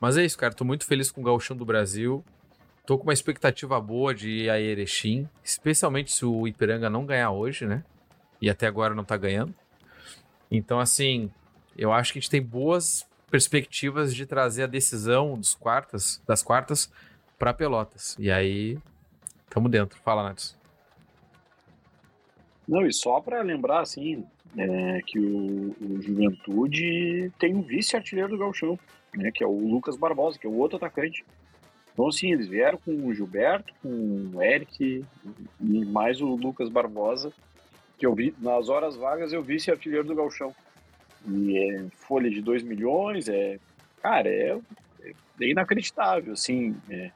[0.00, 0.52] Mas é isso, cara.
[0.52, 2.24] Tô muito feliz com o Gauchão do Brasil.
[2.86, 7.30] Tô com uma expectativa boa de ir a Erechim, especialmente se o Ipiranga não ganhar
[7.30, 7.82] hoje, né?
[8.42, 9.54] E até agora não tá ganhando.
[10.50, 11.30] Então, assim,
[11.76, 16.42] eu acho que a gente tem boas perspectivas de trazer a decisão dos quartas, das
[16.42, 16.92] quartas
[17.38, 18.14] para Pelotas.
[18.18, 18.78] E aí,
[19.54, 19.96] tamo dentro.
[20.00, 20.56] Fala, Nath.
[22.66, 24.24] Não, e só para lembrar, assim,
[24.56, 28.78] é, que o, o, Juventude tem um vice-artilheiro do Galchão,
[29.14, 31.24] né, que é o Lucas Barbosa, que é o outro atacante.
[31.92, 35.04] Então, assim, eles vieram com o Gilberto, com o Eric
[35.60, 37.32] e mais o Lucas Barbosa,
[37.96, 40.52] que eu vi, nas horas vagas, eu vi esse artilheiro do Galchão.
[41.28, 43.58] E é folha de 2 milhões, é.
[44.02, 44.58] Cara, é,
[45.40, 46.76] é inacreditável, assim.
[46.90, 47.12] É,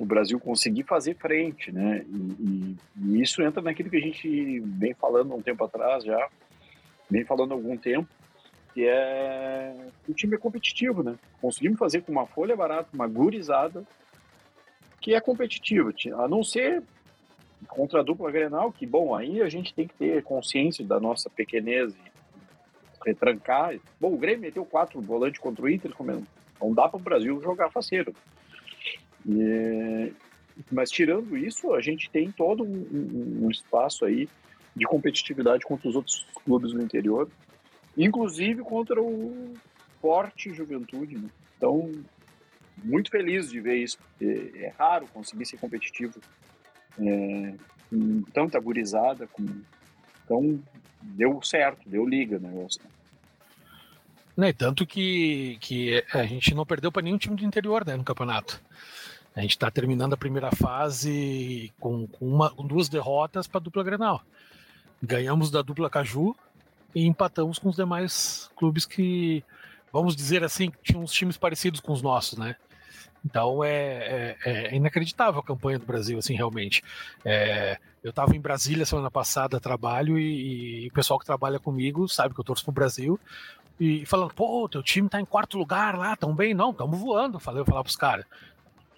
[0.00, 2.06] o Brasil conseguir fazer frente, né?
[2.08, 6.26] E, e, e, isso entra naquilo que a gente vem falando um tempo atrás já,
[7.10, 8.08] vem falando há algum tempo,
[8.72, 9.76] que é
[10.08, 11.16] o time é competitivo, né?
[11.38, 13.84] Conseguimos fazer com uma folha barata, uma gurizada,
[15.02, 16.82] que é competitivo, a não ser
[17.68, 21.28] contra a dupla Grenal, que, bom, aí a gente tem que ter consciência da nossa
[21.28, 22.10] pequenez e
[23.04, 23.78] retrancar.
[24.00, 25.92] Bom, o Grêmio meteu quatro volantes contra o Inter,
[26.58, 28.14] não dá para o Brasil jogar faceiro.
[29.26, 30.12] E,
[30.70, 34.28] mas tirando isso, a gente tem todo um, um, espaço aí
[34.74, 37.28] de competitividade contra os outros clubes do interior,
[37.96, 39.54] inclusive contra o
[40.00, 41.16] forte Juventude.
[41.18, 41.28] Né?
[41.56, 41.90] Então,
[42.82, 46.20] muito feliz de ver isso, porque é raro conseguir ser competitivo
[46.98, 47.54] é,
[47.88, 49.26] com tanta gurizada.
[49.26, 49.46] Com...
[50.24, 50.62] Então,
[51.02, 52.80] deu certo, deu liga o negócio.
[54.36, 58.04] Né, tanto que, que a gente não perdeu para nenhum time do interior né, no
[58.04, 58.62] campeonato.
[59.34, 63.62] A gente está terminando a primeira fase com, com, uma, com duas derrotas para a
[63.62, 64.22] dupla Grenal.
[65.02, 66.36] Ganhamos da dupla Caju
[66.94, 69.44] e empatamos com os demais clubes que,
[69.92, 72.56] vamos dizer assim, tinham uns times parecidos com os nossos, né?
[73.24, 76.82] Então é, é, é, inacreditável a campanha do Brasil, assim, realmente.
[77.24, 82.08] É, eu estava em Brasília semana passada trabalho e, e, o pessoal que trabalha comigo
[82.08, 83.20] sabe que eu torço pro Brasil.
[83.78, 86.52] E falando, pô, teu time tá em quarto lugar lá, tão bem?
[86.52, 87.38] Não, estamos voando.
[87.38, 88.26] Falei, eu falar pros caras.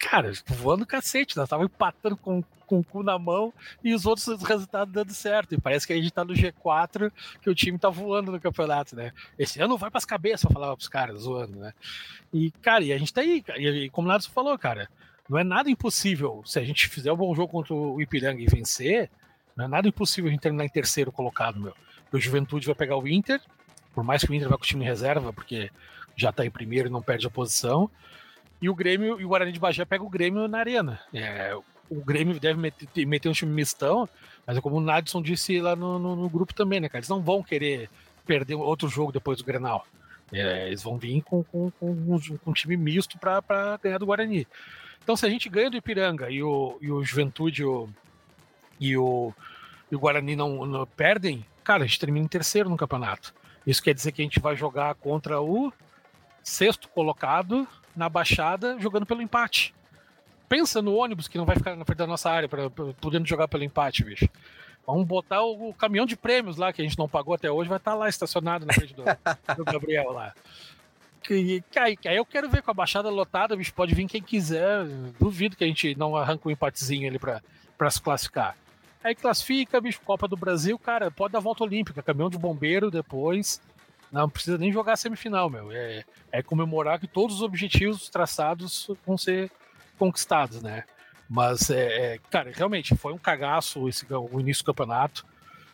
[0.03, 4.27] Cara, voando cacete, nós tava empatando com, com o cu na mão e os outros
[4.43, 5.55] resultados dando certo.
[5.55, 7.11] E parece que a gente tá no G4,
[7.41, 9.13] que o time tá voando no campeonato, né?
[9.39, 11.73] Esse ano vai pras cabeças, eu falava pros caras, zoando, né?
[12.35, 14.91] E, cara, e a gente tá aí, e, como o Nados falou, cara,
[15.29, 16.43] não é nada impossível.
[16.45, 19.09] Se a gente fizer um bom jogo contra o Ipiranga e vencer,
[19.57, 21.77] não é nada impossível a gente terminar em terceiro colocado, meu.
[22.11, 23.41] O Juventude vai pegar o Inter,
[23.95, 25.71] por mais que o Inter vá com o time reserva, porque
[26.17, 27.89] já tá em primeiro e não perde a posição.
[28.63, 31.01] E o Grêmio e o Guarani de Bagé pega o Grêmio na arena.
[31.13, 31.53] É,
[31.91, 34.09] o Grêmio deve meter, meter, um time mistão,
[34.47, 37.01] mas é como o Nadson disse lá no, no, no, grupo também, né, cara?
[37.01, 37.91] Eles não vão querer
[38.25, 39.85] perder outro jogo depois do Grenal.
[40.33, 44.07] É, eles vão vir com, com, com, um, com um time misto para ganhar do
[44.07, 44.47] Guarani.
[45.03, 47.89] Então, se a gente ganha do Ipiranga e o, e o Juventude o,
[48.79, 49.35] e, o,
[49.91, 53.35] e o Guarani não, não perdem, cara, a gente termina em terceiro no campeonato.
[53.67, 55.73] Isso quer dizer que a gente vai jogar contra o
[56.45, 57.67] sexto colocado
[57.97, 59.75] na baixada jogando pelo empate.
[60.49, 63.27] Pensa no ônibus que não vai ficar na frente da nossa área, pra, pra, podendo
[63.27, 64.29] jogar pelo empate, bicho.
[64.87, 67.69] Vamos botar o, o, caminhão de prêmios lá que a gente não pagou até hoje,
[67.69, 69.05] vai estar tá lá estacionado na frente do,
[69.57, 70.35] do Gabriel lá.
[71.23, 74.23] que, que, aí, aí eu quero ver com a baixada lotada, bicho, pode vir quem
[74.23, 74.85] quiser.
[75.19, 78.57] Duvido que a gente não arranque um empatezinho ali pra se classificar.
[79.03, 83.61] Aí classifica, bicho, Copa do Brasil, cara, pode dar volta olímpica, caminhão de bombeiro depois.
[84.13, 85.73] Não precisa nem jogar semifinal, meu.
[85.73, 89.51] É, é comemorar que todos os objetivos traçados vão ser
[89.99, 90.85] conquistados, né?
[91.29, 95.25] Mas, é, é, cara, realmente foi um cagaço esse, o início do campeonato.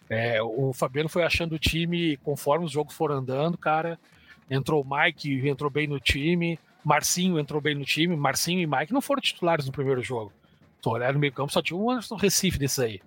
[0.09, 3.99] É, o Fabiano foi achando o time conforme os jogos foram andando, cara.
[4.49, 6.61] Entrou o Mike, entrou bem no time.
[6.85, 8.15] Marcinho entrou bem no time.
[8.17, 10.33] Marcinho e Mike não foram titulares no primeiro jogo.
[10.81, 13.01] Tô olhando no meio campo, só tinha um Anderson Recife desse aí.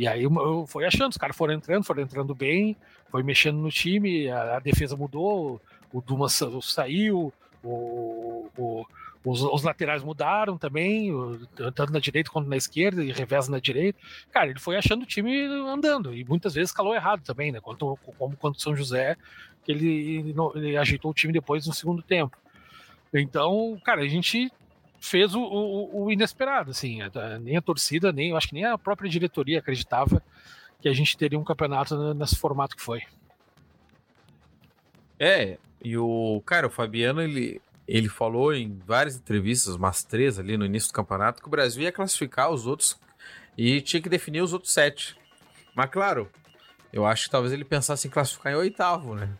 [0.00, 2.74] E aí eu fui achando, os caras foram entrando, foram entrando bem,
[3.10, 5.60] foi mexendo no time, a, a defesa mudou,
[5.92, 7.30] o Dumas saiu,
[7.62, 8.86] o, o,
[9.22, 11.12] os, os, laterais mudaram também,
[11.54, 13.98] tanto na direita quanto na esquerda, e revés na direita.
[14.30, 17.60] Cara, ele foi achando o time andando, e muitas vezes calou errado também, né?
[17.60, 19.18] Quanto, como quando São José,
[19.62, 22.38] que ele, ele ajeitou o time depois no segundo tempo.
[23.12, 24.50] Então, cara, a gente
[25.00, 26.98] fez o, o, o, inesperado, assim,
[27.40, 30.22] nem a torcida, nem eu acho que nem a própria diretoria acreditava
[30.80, 33.02] que a gente teria um campeonato nesse formato que foi.
[35.18, 40.56] É, e o cara, o Fabiano, ele, ele falou em várias entrevistas, umas três ali
[40.56, 42.98] no início do campeonato, que o Brasil ia classificar os outros
[43.56, 45.16] e tinha que definir os outros sete.
[45.74, 46.30] Mas claro,
[46.92, 49.30] eu acho que talvez ele pensasse em classificar em oitavo, né?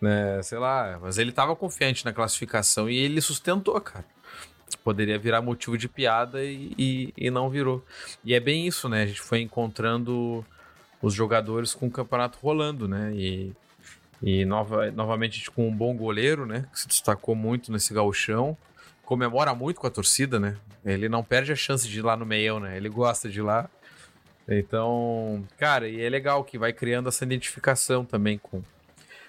[0.00, 0.42] né?
[0.42, 4.04] Sei lá, mas ele estava confiante na classificação e ele sustentou, cara.
[4.82, 7.84] Poderia virar motivo de piada e, e, e não virou.
[8.24, 9.02] E é bem isso, né?
[9.02, 10.44] A gente foi encontrando
[11.00, 13.12] os jogadores com o campeonato rolando, né?
[13.14, 13.52] E,
[14.22, 16.66] e nova, novamente com um bom goleiro, né?
[16.72, 18.56] Que se destacou muito nesse gauchão.
[19.04, 20.56] Comemora muito com a torcida, né?
[20.84, 22.76] Ele não perde a chance de ir lá no meião, né?
[22.76, 23.68] Ele gosta de ir lá.
[24.48, 28.62] Então, cara, e é legal que vai criando essa identificação também com,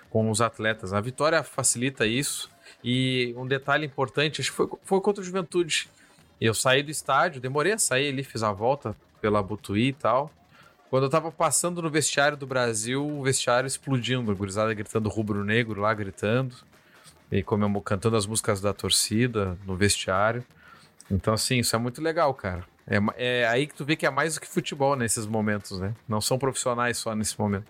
[0.10, 0.93] com os atletas.
[0.93, 2.50] A vitória facilita isso.
[2.84, 5.90] E um detalhe importante, acho que foi, foi contra o Juventude.
[6.40, 10.32] Eu saí do estádio, demorei a sair ali, fiz a volta pela Butuí e tal.
[10.90, 15.94] Quando eu tava passando no vestiário do Brasil, o vestiário explodindo, gurizada gritando rubro-negro lá,
[15.94, 16.56] gritando.
[17.30, 20.46] E como cantando as músicas da torcida no vestiário.
[21.12, 22.63] Então, assim, isso é muito legal, cara.
[22.88, 25.94] É, é aí que tu vê que é mais do que futebol nesses momentos, né?
[26.08, 27.68] Não são profissionais só nesse momento.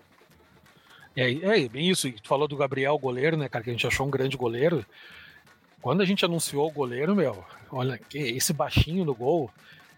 [1.18, 2.10] É, é bem isso.
[2.12, 3.64] Tu falou do Gabriel, goleiro, né, cara?
[3.64, 4.86] Que a gente achou um grande goleiro.
[5.82, 9.50] Quando a gente anunciou o goleiro, meu, olha, esse baixinho no gol,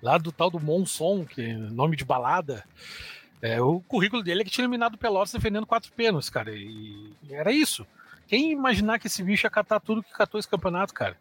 [0.03, 2.65] lá do tal do Monson, que é nome de balada.
[3.43, 6.55] É, o currículo dele é que tinha eliminado o Pelotas defendendo quatro pênaltis, cara.
[6.55, 7.87] E era isso.
[8.27, 11.19] Quem imaginar que esse bicho ia catar tudo que catou esse campeonato, cara?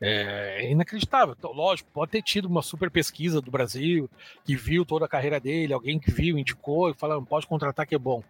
[0.00, 1.34] É, é inacreditável.
[1.36, 4.08] Então, lógico, pode ter tido uma super pesquisa do Brasil,
[4.44, 7.96] que viu toda a carreira dele, alguém que viu, indicou e falou, pode contratar que
[7.96, 8.22] é bom.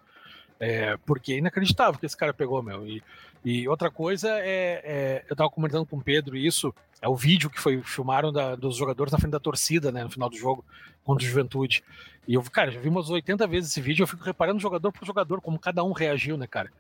[0.59, 2.87] É, porque é inacreditável que esse cara pegou, meu.
[2.87, 3.03] E,
[3.45, 7.51] e outra coisa é, é, Eu tava comentando com o Pedro isso, é o vídeo
[7.51, 10.65] que foi filmaram da, dos jogadores na frente da torcida, né, no final do jogo,
[11.05, 11.85] contra o Juventude.
[12.27, 15.05] E eu, cara, já vi umas 80 vezes esse vídeo, eu fico reparando jogador por
[15.05, 16.73] jogador, como cada um reagiu, né, cara?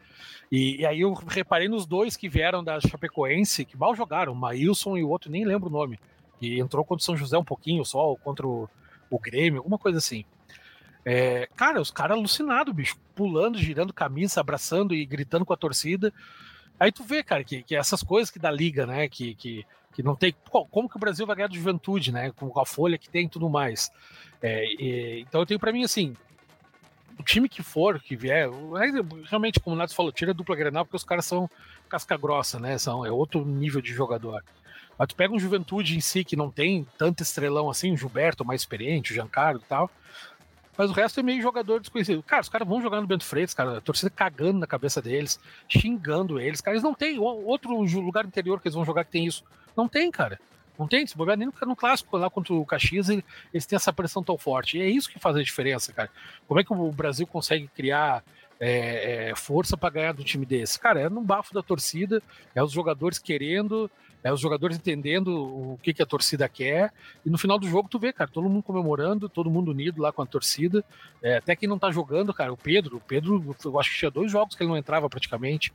[0.50, 4.36] E, e aí eu reparei nos dois que vieram da Chapecoense, que mal jogaram, o
[4.36, 6.00] Maílson e o outro, nem lembro o nome,
[6.40, 8.68] que entrou contra o São José um pouquinho só, contra o,
[9.10, 10.24] o Grêmio, alguma coisa assim.
[11.04, 16.12] É, cara, os caras alucinados, bicho, pulando, girando camisa, abraçando e gritando com a torcida.
[16.80, 20.02] Aí tu vê, cara, que, que essas coisas que da liga, né, que, que, que
[20.02, 20.34] não tem.
[20.70, 23.28] Como que o Brasil vai ganhar de juventude, né, com a folha que tem e
[23.28, 23.90] tudo mais.
[24.40, 26.16] É, e, então eu tenho para mim assim.
[27.16, 28.50] O time que for, que vier,
[29.30, 31.48] realmente, como o Nath falou, tira a dupla Grenal, porque os caras são
[31.88, 32.76] casca grossa, né?
[32.76, 34.42] São, é outro nível de jogador.
[34.98, 38.44] Mas tu pega um juventude em si que não tem tanto estrelão assim, o Gilberto
[38.44, 39.88] mais experiente, o Giancarlo e tal.
[40.76, 42.22] Mas o resto é meio jogador desconhecido.
[42.22, 45.38] Cara, os caras vão jogar no Bento Freitas, cara, a torcida cagando na cabeça deles,
[45.68, 46.60] xingando eles.
[46.60, 49.44] Cara, eles não tem outro lugar interior que eles vão jogar que tem isso.
[49.76, 50.38] Não tem, cara.
[50.78, 53.92] Não tem, se bobear nem no, no clássico lá contra o Caxias, eles têm essa
[53.92, 54.78] pressão tão forte.
[54.78, 56.10] E é isso que faz a diferença, cara.
[56.48, 58.24] Como é que o Brasil consegue criar
[58.58, 60.78] é, é, força para ganhar do time desse?
[60.78, 62.20] Cara, é no bafo da torcida,
[62.54, 63.88] é os jogadores querendo,
[64.24, 66.90] é, os jogadores entendendo o que, que a torcida quer,
[67.24, 70.10] e no final do jogo tu vê, cara, todo mundo comemorando, todo mundo unido lá
[70.10, 70.82] com a torcida,
[71.22, 74.10] é, até quem não tá jogando, cara, o Pedro, o Pedro, eu acho que tinha
[74.10, 75.72] dois jogos que ele não entrava praticamente,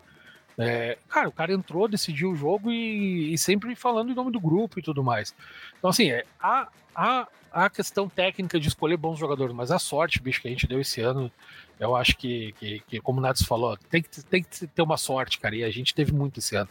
[0.58, 4.42] é, cara, o cara entrou, decidiu o jogo e, e, sempre falando em nome do
[4.42, 5.34] grupo e tudo mais.
[5.78, 10.22] Então, assim, é, a, a, a questão técnica de escolher bons jogadores, mas a sorte,
[10.22, 11.32] bicho, que a gente deu esse ano,
[11.80, 14.98] eu acho que, que, que como o Nads falou, tem que, tem que ter uma
[14.98, 16.70] sorte, cara, e a gente teve muito esse ano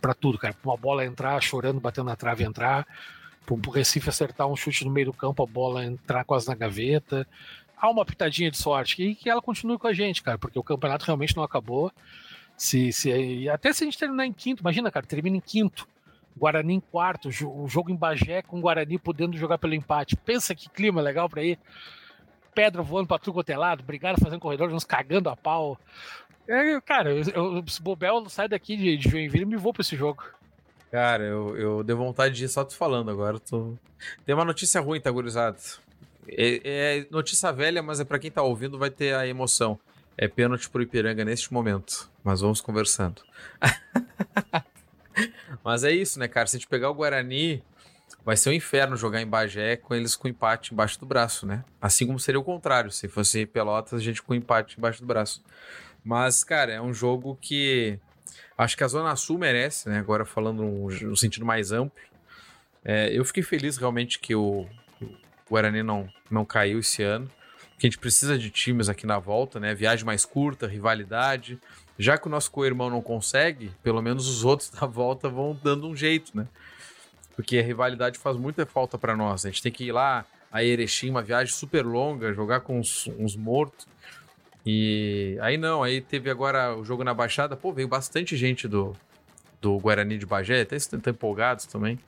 [0.00, 0.54] para tudo, cara.
[0.54, 2.86] Pra uma bola entrar chorando, batendo na trave entrar,
[3.44, 6.54] para o Recife acertar um chute no meio do campo, a bola entrar quase na
[6.54, 7.26] gaveta.
[7.76, 10.62] Há uma pitadinha de sorte e que ela continue com a gente, cara, porque o
[10.62, 11.92] campeonato realmente não acabou.
[12.56, 15.86] Se, se, até se a gente terminar em quinto, imagina, cara, termina em quinto.
[16.36, 20.16] Guarani em quarto, o jogo em Bagé com o Guarani podendo jogar pelo empate.
[20.16, 21.58] Pensa que clima legal para ir.
[22.54, 25.78] Pedra voando pra tudo é lado, brigada fazendo corredor, uns cagando a pau.
[26.46, 29.96] É, cara, eu, eu, se Bobel sai daqui de, de Joinville, me vou pra esse
[29.96, 30.24] jogo.
[30.90, 33.40] Cara, eu, eu dei vontade de ir só tu falando agora.
[33.40, 33.74] Tô...
[34.24, 35.58] Tem uma notícia ruim, tá, gurizado?
[36.28, 39.78] É, é notícia velha, mas é para quem tá ouvindo, vai ter a emoção.
[40.16, 42.08] É pênalti pro Ipiranga neste momento.
[42.22, 43.22] Mas vamos conversando.
[45.64, 46.46] mas é isso, né, cara?
[46.46, 47.62] Se a gente pegar o Guarani,
[48.24, 51.64] vai ser um inferno jogar em Bagé com eles com empate embaixo do braço, né?
[51.80, 55.42] Assim como seria o contrário, se fosse Pelotas, a gente com empate embaixo do braço.
[56.04, 57.98] Mas, cara, é um jogo que
[58.56, 59.98] acho que a Zona Sul merece, né?
[59.98, 61.98] Agora falando no, sentido mais amplo.
[62.84, 64.66] É, eu fiquei feliz realmente que o,
[65.48, 67.30] Guarani não, não caiu esse ano
[67.78, 69.74] que a gente precisa de times aqui na volta, né?
[69.74, 71.58] Viagem mais curta, rivalidade.
[71.98, 75.88] Já que o nosso co-irmão não consegue, pelo menos os outros da volta vão dando
[75.88, 76.46] um jeito, né?
[77.36, 79.44] Porque a rivalidade faz muita falta para nós.
[79.44, 83.08] A gente tem que ir lá a Erechim, uma viagem super longa, jogar com uns,
[83.18, 83.88] uns mortos.
[84.64, 88.96] E aí não, aí teve agora o jogo na Baixada, pô, veio bastante gente do,
[89.60, 91.98] do Guarani de Bagé, até estão empolgados também.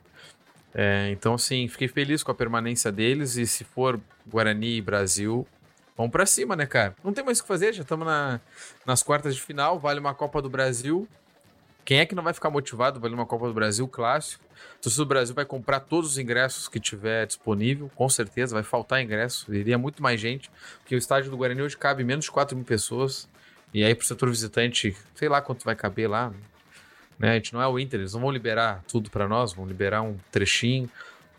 [0.73, 5.47] É, então, assim, fiquei feliz com a permanência deles e se for Guarani e Brasil,
[5.97, 6.95] Vamos pra cima, né, cara?
[7.03, 8.41] Não tem mais o que fazer, já estamos na,
[8.85, 11.09] nas quartas de final, vale uma Copa do Brasil.
[11.87, 13.01] Quem é que não vai ficar motivado?
[13.01, 14.45] Vale uma Copa do Brasil clássico.
[14.79, 18.63] O torcedor do Brasil vai comprar todos os ingressos que tiver disponível, com certeza, vai
[18.63, 22.31] faltar ingresso, iria muito mais gente, porque o estádio do Guarani hoje cabe menos de
[22.31, 23.29] 4 mil pessoas.
[23.73, 26.33] E aí, pro setor visitante, sei lá quanto vai caber lá.
[27.19, 27.33] Né?
[27.33, 30.03] A gente não é o Inter, eles não vão liberar tudo para nós, vão liberar
[30.03, 30.91] um trechinho.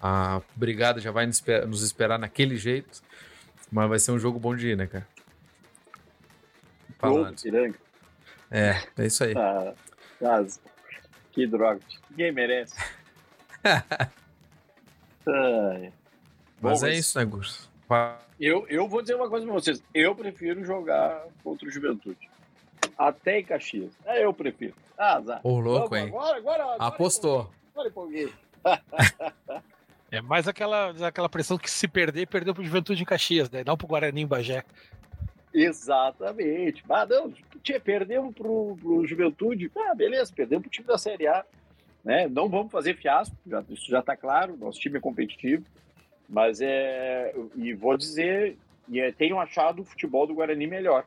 [0.01, 3.01] A brigada já vai nos esperar naquele jeito.
[3.71, 5.07] Mas vai ser um jogo bom de ir, né, cara?
[6.97, 7.41] Falando.
[7.41, 7.77] Piranga.
[8.49, 9.33] É, é isso aí.
[9.35, 9.73] Ah,
[10.21, 10.61] mas,
[11.31, 11.81] que droga.
[12.09, 12.75] Ninguém merece.
[15.27, 15.93] Ai.
[16.61, 17.69] Mas bom, é isso, né, Gus?
[18.39, 19.83] Eu, eu vou dizer uma coisa pra vocês.
[19.93, 22.29] Eu prefiro jogar contra o Juventude.
[22.97, 23.91] Até em Caxias.
[24.05, 24.73] É, eu prefiro.
[24.97, 25.41] Ah, azar.
[25.43, 26.07] Ô, louco, Vamos, hein?
[26.07, 27.51] Agora, agora, agora, Apostou.
[27.73, 28.33] Agora empolguei.
[30.11, 33.63] É mais aquela, aquela pressão que se perder, perdeu pro Juventude em Caxias, né?
[33.65, 34.63] Não pro Guarani em Bagé.
[35.53, 36.83] Exatamente.
[36.89, 39.71] Ah, não, tinha, perdemos pro, pro Juventude.
[39.75, 41.43] Ah, beleza, perdemos pro time da Série A.
[42.03, 42.27] Né?
[42.29, 45.65] Não vamos fazer fiasco, já, isso já está claro, nosso time é competitivo.
[46.29, 47.33] Mas é.
[47.55, 51.05] E vou dizer, e é, tenho achado o futebol do Guarani melhor.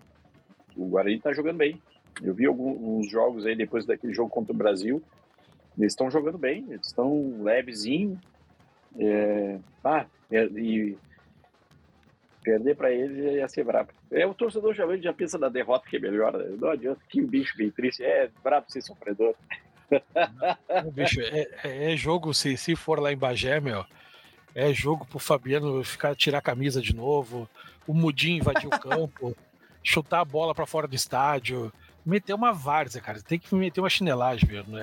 [0.77, 1.81] O Guarani está jogando bem.
[2.23, 5.03] Eu vi alguns jogos aí depois daquele jogo contra o Brasil.
[5.79, 8.19] Eles estão jogando bem, eles estão levezinho,
[8.99, 10.97] é, ah, e
[12.43, 13.91] perder para ele ia ser brabo.
[14.11, 16.33] É, o torcedor já, já pensa na derrota que é melhor.
[16.33, 16.57] Né?
[16.59, 18.03] Não adianta, que bicho bem triste.
[18.03, 19.35] É brabo ser sofredor.
[20.85, 23.85] Não, bicho, é, é, é, jogo, se, se for lá em Bagé, meu,
[24.55, 27.49] é jogo pro Fabiano ficar, tirar a camisa de novo,
[27.87, 29.37] o Mudinho invadir o campo,
[29.83, 31.73] chutar a bola para fora do estádio,
[32.05, 33.21] meter uma várzea, cara.
[33.21, 34.79] Tem que meter uma chinelagem, mesmo.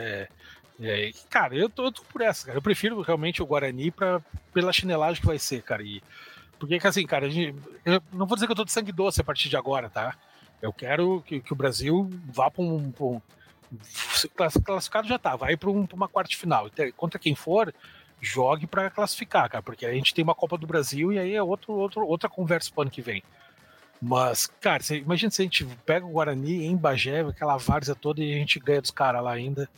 [0.79, 2.57] É, é, cara, eu tô, eu tô, por essa, cara.
[2.57, 4.21] Eu prefiro realmente o Guarani pra,
[4.53, 5.83] pela chinelagem que vai ser, cara.
[5.83, 6.01] E,
[6.59, 9.23] porque, assim, cara, gente, eu não vou dizer que eu tô de sangue doce a
[9.23, 10.15] partir de agora, tá?
[10.61, 13.21] Eu quero que, que o Brasil vá para um, pra um.
[14.35, 16.69] Classificado já tá, vai para um, uma quarta final.
[16.95, 17.73] Contra quem for,
[18.21, 21.43] jogue para classificar, cara, porque a gente tem uma Copa do Brasil e aí é
[21.43, 23.21] outro, outro, outra conversa pro ano que vem.
[24.01, 28.23] Mas, cara, você, imagina se a gente pega o Guarani em Bagé, aquela várzea toda
[28.23, 29.69] e a gente ganha dos caras lá ainda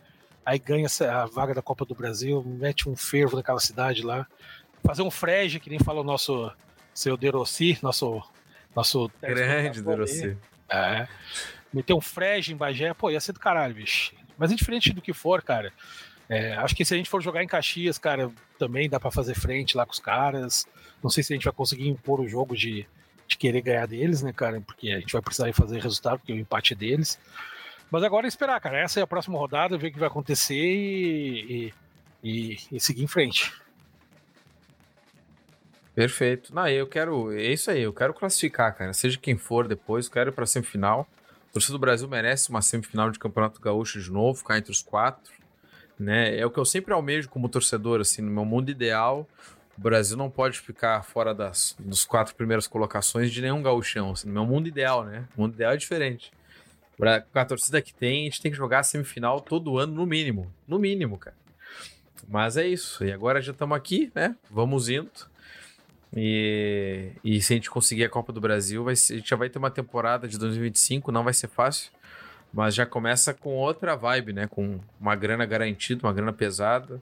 [0.44, 4.26] aí ganha a vaga da Copa do Brasil, mete um fervo naquela cidade lá.
[4.84, 6.50] Fazer um frege, que nem fala o nosso
[6.94, 8.22] seu Derossi, nosso.
[8.74, 10.36] nosso Grande Derossi.
[10.68, 11.06] É.
[11.72, 14.12] Meter um frege em Bagé, pô, ia ser do caralho, bicho.
[14.36, 15.72] Mas indiferente do que for, cara,
[16.28, 19.34] é, acho que se a gente for jogar em Caxias, cara, também dá para fazer
[19.34, 20.66] frente lá com os caras.
[21.02, 22.86] Não sei se a gente vai conseguir impor o jogo de,
[23.26, 24.60] de querer ganhar deles, né, cara?
[24.60, 27.18] Porque a gente vai precisar fazer resultado, porque é o empate deles.
[27.90, 28.78] Mas agora é esperar, cara.
[28.78, 31.74] Essa é a próxima rodada, ver o que vai acontecer e,
[32.22, 33.52] e, e seguir em frente.
[35.94, 36.54] Perfeito.
[36.54, 37.32] Não, eu quero.
[37.32, 38.92] É isso aí, eu quero classificar, cara.
[38.92, 41.06] Seja quem for depois, eu quero ir pra semifinal.
[41.50, 44.82] O torcedor do Brasil merece uma semifinal de Campeonato Gaúcho de novo, ficar entre os
[44.82, 45.32] quatro.
[45.98, 46.38] Né?
[46.38, 49.28] É o que eu sempre almejo como torcedor, assim, no meu mundo ideal.
[49.76, 54.12] O Brasil não pode ficar fora das dos quatro primeiras colocações de nenhum gauchão.
[54.12, 55.26] Assim, no meu mundo ideal, né?
[55.36, 56.30] O mundo ideal é diferente
[57.32, 60.06] com a torcida que tem, a gente tem que jogar a semifinal todo ano, no
[60.06, 60.52] mínimo.
[60.66, 61.36] No mínimo, cara.
[62.28, 63.04] Mas é isso.
[63.04, 64.36] E agora já estamos aqui, né?
[64.50, 65.10] Vamos indo.
[66.14, 69.36] E, e se a gente conseguir a Copa do Brasil, vai ser, a gente já
[69.36, 71.90] vai ter uma temporada de 2025, não vai ser fácil.
[72.52, 74.46] Mas já começa com outra vibe, né?
[74.48, 77.00] Com uma grana garantida, uma grana pesada,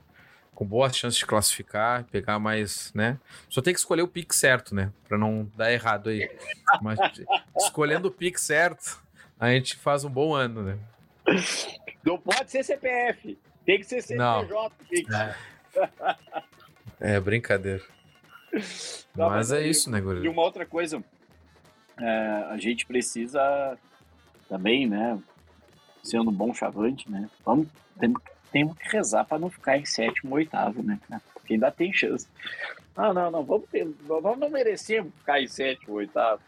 [0.55, 3.19] com boas chances de classificar, pegar mais, né?
[3.49, 4.93] Só tem que escolher o pique certo, né?
[5.09, 6.29] Pra não dar errado aí.
[6.83, 6.99] Mas
[7.57, 9.01] escolhendo o pique certo,
[9.39, 10.79] a gente faz um bom ano, né?
[12.05, 13.39] Não pode ser CPF.
[13.65, 14.73] Tem que ser CNPJ.
[17.01, 17.17] É.
[17.17, 17.83] é brincadeira.
[19.15, 20.25] Não, mas, mas, é isso, né, Guri?
[20.25, 21.03] E uma outra coisa,
[21.99, 23.79] é, a gente precisa
[24.49, 25.19] também, né,
[26.03, 27.69] sendo um bom chavante, né, vamos,
[28.01, 30.99] temos, temos que rezar para não ficar em sétimo ou oitavo, né,
[31.35, 32.27] porque ainda tem chance.
[33.01, 33.69] Ah, não, não, vamos
[34.09, 36.43] nós não merecemos ficar em sétimo oitavo.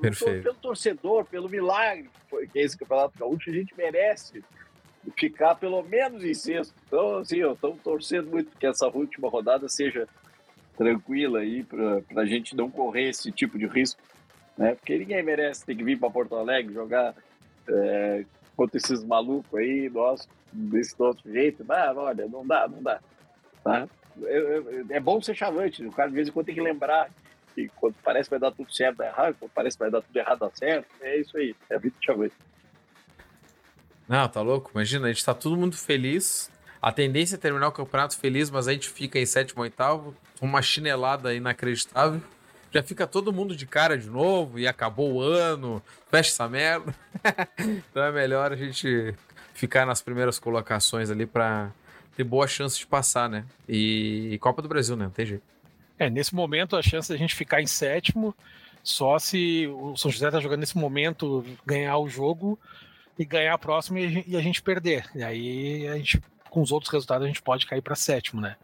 [0.00, 0.42] Perfeito.
[0.42, 4.42] Pelo torcedor, pelo milagre que, foi, que é esse Campeonato Gaúcho, a gente merece
[5.18, 6.74] ficar pelo menos em sexto.
[6.86, 10.08] Então, assim, estamos torcendo muito que essa última rodada seja
[10.78, 14.00] tranquila aí para a gente não correr esse tipo de risco,
[14.56, 14.74] né?
[14.74, 17.14] Porque ninguém merece ter que vir para Porto Alegre jogar
[17.68, 18.24] é,
[18.56, 21.66] contra esses malucos aí, nós, desse nosso jeito.
[21.68, 22.98] Ah, olha, não dá, não dá.
[23.62, 23.86] Tá?
[24.24, 27.10] É, é, é bom ser chavante, o cara de vez em quando tem que lembrar
[27.54, 30.02] que quando parece que vai dar tudo certo, dá errado, quando parece que vai dar
[30.02, 30.86] tudo errado, dá certo.
[31.00, 32.34] É isso aí, é a vida de chavante.
[34.08, 34.70] Não, tá louco?
[34.74, 36.50] Imagina, a gente tá todo mundo feliz.
[36.80, 40.60] A tendência é terminar o campeonato feliz, mas a gente fica em sétimo, oitavo, uma
[40.60, 42.20] chinelada inacreditável.
[42.72, 46.94] Já fica todo mundo de cara de novo e acabou o ano, fecha essa merda.
[47.58, 49.14] então é melhor a gente
[49.54, 51.70] ficar nas primeiras colocações ali para
[52.16, 53.44] ter boa chance de passar, né?
[53.68, 55.04] E, e Copa do Brasil, né?
[55.04, 55.44] Não tem jeito.
[55.98, 58.34] É, nesse momento a chance da gente ficar em sétimo
[58.82, 62.58] só se o São José tá jogando nesse momento ganhar o jogo
[63.18, 65.08] e ganhar a próxima e a gente perder.
[65.14, 68.56] E aí a gente, com os outros resultados, a gente pode cair para sétimo, né?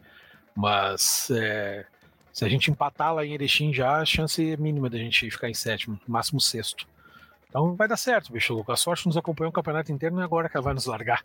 [0.56, 1.86] Mas é,
[2.32, 5.48] se a gente empatar lá em Erechim já, a chance é mínima da gente ficar
[5.48, 6.88] em sétimo, máximo sexto.
[7.48, 8.64] Então vai dar certo, bicho.
[8.68, 11.24] A sorte nos acompanhou o campeonato inteiro, não é agora que ela vai nos largar.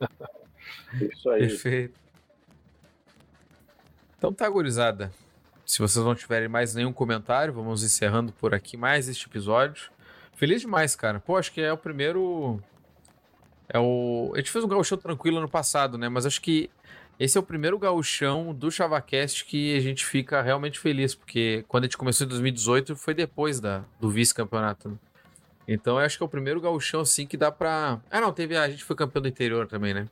[1.00, 1.40] Isso aí.
[1.40, 2.00] Perfeito.
[4.16, 5.12] Então tá, gurizada.
[5.66, 9.90] Se vocês não tiverem mais nenhum comentário, vamos encerrando por aqui mais este episódio.
[10.34, 11.20] Feliz demais, cara.
[11.20, 12.60] Pô, acho que é o primeiro.
[13.68, 14.32] É o.
[14.34, 16.08] A gente fez um gauchão tranquilo ano passado, né?
[16.08, 16.70] Mas acho que
[17.18, 21.84] esse é o primeiro gauchão do ChavaCast que a gente fica realmente feliz, porque quando
[21.84, 24.88] a gente começou em 2018 foi depois da, do vice-campeonato.
[24.88, 24.96] Né?
[25.68, 28.00] Então eu acho que é o primeiro gauchão assim que dá pra.
[28.10, 28.56] Ah, não, teve.
[28.56, 30.08] A gente foi campeão do interior também, né?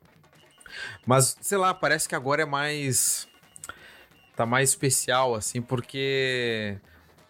[1.06, 3.28] Mas, sei lá, parece que agora é mais.
[4.36, 6.78] Tá mais especial, assim, porque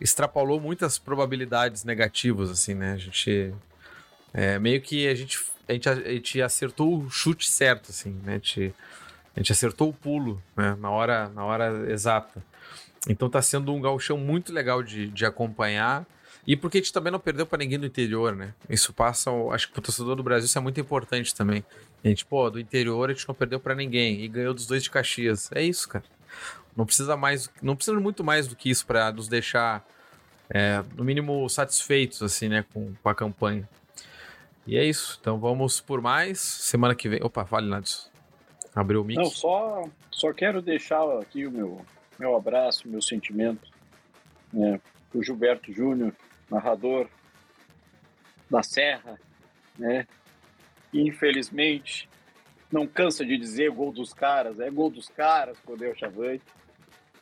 [0.00, 2.92] extrapolou muitas probabilidades negativas, assim, né?
[2.92, 3.52] A gente.
[4.32, 5.38] É, meio que a gente,
[5.68, 8.32] a, gente, a gente acertou o chute certo, assim, né?
[8.32, 8.74] A gente,
[9.34, 10.76] a gente acertou o pulo, né?
[10.78, 12.42] Na hora, na hora exata.
[13.08, 16.06] Então tá sendo um gauchão muito legal de, de acompanhar.
[16.46, 18.54] E porque a gente também não perdeu para ninguém do interior, né?
[18.68, 21.64] Isso passa, acho que pro torcedor do Brasil isso é muito importante também.
[22.04, 24.90] Gente, pô, do interior a gente não perdeu para ninguém e ganhou dos dois de
[24.90, 25.50] Caxias.
[25.52, 26.04] É isso, cara.
[26.76, 29.84] Não precisa mais, não precisa muito mais do que isso para nos deixar,
[30.48, 33.68] é, no mínimo, satisfeitos, assim, né, com, com, a campanha.
[34.66, 35.18] E é isso.
[35.20, 36.40] Então vamos por mais.
[36.40, 37.22] Semana que vem.
[37.22, 38.08] Opa, fale, Nadson.
[38.74, 39.18] Abriu o mic.
[39.18, 41.84] Não, só, só quero deixar aqui o meu,
[42.18, 43.68] meu abraço, meu sentimento
[44.52, 44.80] né,
[45.14, 46.12] o Gilberto Júnior,
[46.50, 47.08] narrador
[48.48, 49.18] da Serra,
[49.78, 50.06] né?
[50.92, 52.08] E, infelizmente,
[52.70, 56.42] não cansa de dizer gol dos caras, é gol dos caras o Chavante.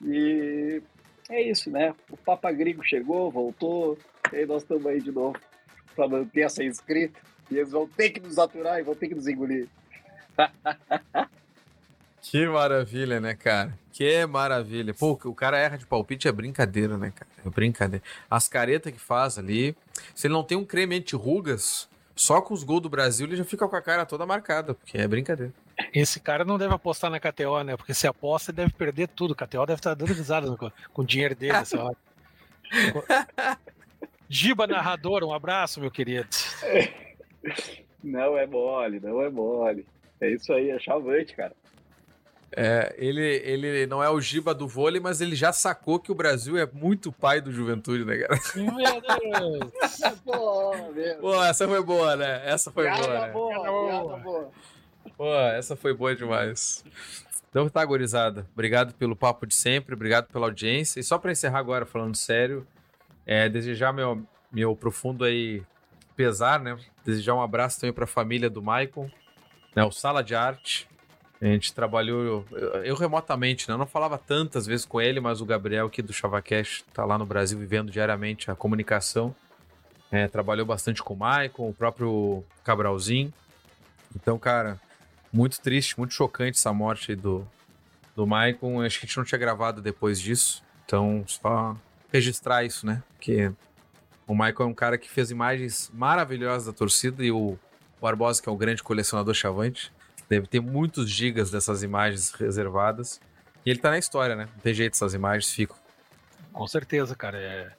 [0.05, 0.83] E
[1.29, 1.95] é isso, né?
[2.11, 3.99] O Papa Gringo chegou, voltou,
[4.33, 5.39] e nós estamos aí de novo
[5.95, 7.19] para manter essa inscrita.
[7.51, 9.69] E eles vão ter que nos aturar e vão ter que nos engolir.
[12.23, 13.77] que maravilha, né, cara?
[13.93, 14.95] Que maravilha.
[14.95, 17.31] Pô, o cara erra de palpite é brincadeira, né, cara?
[17.45, 18.05] É brincadeira.
[18.31, 19.75] As caretas que faz ali.
[20.15, 21.89] Se ele não tem um creme anti-rugas,
[22.19, 24.99] só com os gols do Brasil ele já fica com a cara toda marcada, porque
[24.99, 25.53] é brincadeira.
[25.95, 27.77] Esse cara não deve apostar na KTO, né?
[27.77, 29.35] Porque se aposta, ele deve perder tudo.
[29.35, 31.97] A KTO deve estar dando risada com, com o dinheiro dele nessa hora.
[34.29, 36.29] Giba narrador, um abraço, meu querido.
[38.03, 39.85] Não é mole, não é mole.
[40.21, 41.53] É isso aí, é chavante, cara.
[42.57, 46.15] É, ele, ele não é o Giba do vôlei, mas ele já sacou que o
[46.15, 48.41] Brasil é muito pai do Juventude, né, cara?
[48.57, 49.71] Meu Deus!
[51.21, 52.43] Pô, essa foi boa, né?
[52.45, 53.33] Essa foi piada boa, né?
[53.33, 54.51] Boa, boa.
[55.17, 56.85] Pô, essa foi boa demais.
[57.51, 58.47] Então tá, gurizada.
[58.53, 61.01] Obrigado pelo papo de sempre, obrigado pela audiência.
[61.01, 62.67] E só para encerrar agora, falando sério,
[63.27, 65.63] é, desejar meu, meu profundo aí
[66.17, 66.79] pesar, né?
[67.05, 69.11] Desejar um abraço também para a família do Michael,
[69.75, 69.85] né?
[69.85, 70.89] O Sala de Arte,
[71.41, 73.75] a gente trabalhou, eu, eu, remotamente, né?
[73.75, 77.17] Eu não falava tantas vezes com ele, mas o Gabriel aqui do ChavaCast tá lá
[77.17, 79.35] no Brasil vivendo diariamente a comunicação.
[80.11, 83.33] É, trabalhou bastante com o Maicon, o próprio Cabralzinho.
[84.17, 84.81] Então, cara,
[85.33, 87.47] muito triste, muito chocante essa morte do,
[88.17, 88.83] do Maicon.
[88.83, 90.65] Acho que a gente não tinha gravado depois disso.
[90.85, 91.77] Então, só
[92.13, 93.03] registrar isso, né?
[93.15, 93.53] Porque
[94.27, 97.57] o Maicon é um cara que fez imagens maravilhosas da torcida e o
[98.01, 99.93] Barbosa, que é um grande colecionador chavante,
[100.29, 103.21] deve ter muitos gigas dessas imagens reservadas.
[103.65, 104.49] E ele tá na história, né?
[104.55, 105.77] Não tem jeito, essas imagens ficam.
[106.53, 107.39] Com certeza, cara.
[107.39, 107.73] É,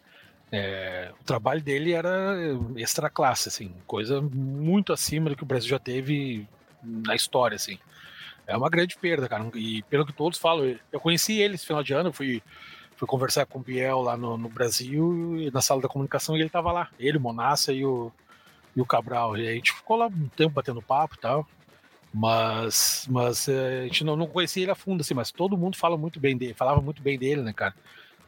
[0.51, 2.35] é, o trabalho dele era
[2.75, 6.47] extra classe, assim, coisa muito acima do que o Brasil já teve
[6.83, 7.77] na história, assim.
[8.47, 9.47] É uma grande perda, cara.
[9.53, 12.41] E pelo que todos falam, eu conheci ele esse final de ano, fui,
[12.95, 16.49] fui conversar com o Biel lá no, no Brasil, na sala da comunicação, e ele
[16.49, 16.89] tava lá.
[16.99, 18.11] Ele, o Monassa e o,
[18.75, 19.37] e o Cabral.
[19.37, 21.47] E a gente ficou lá um tempo batendo papo e tal.
[22.13, 25.77] Mas, mas é, a gente não, não conhecia ele a fundo, assim, mas todo mundo
[25.77, 27.75] fala muito bem dele, falava muito bem dele, né, cara?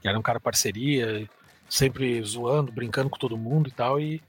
[0.01, 1.27] Que era um cara parceria,
[1.67, 4.21] sempre zoando, brincando com todo mundo e tal, e,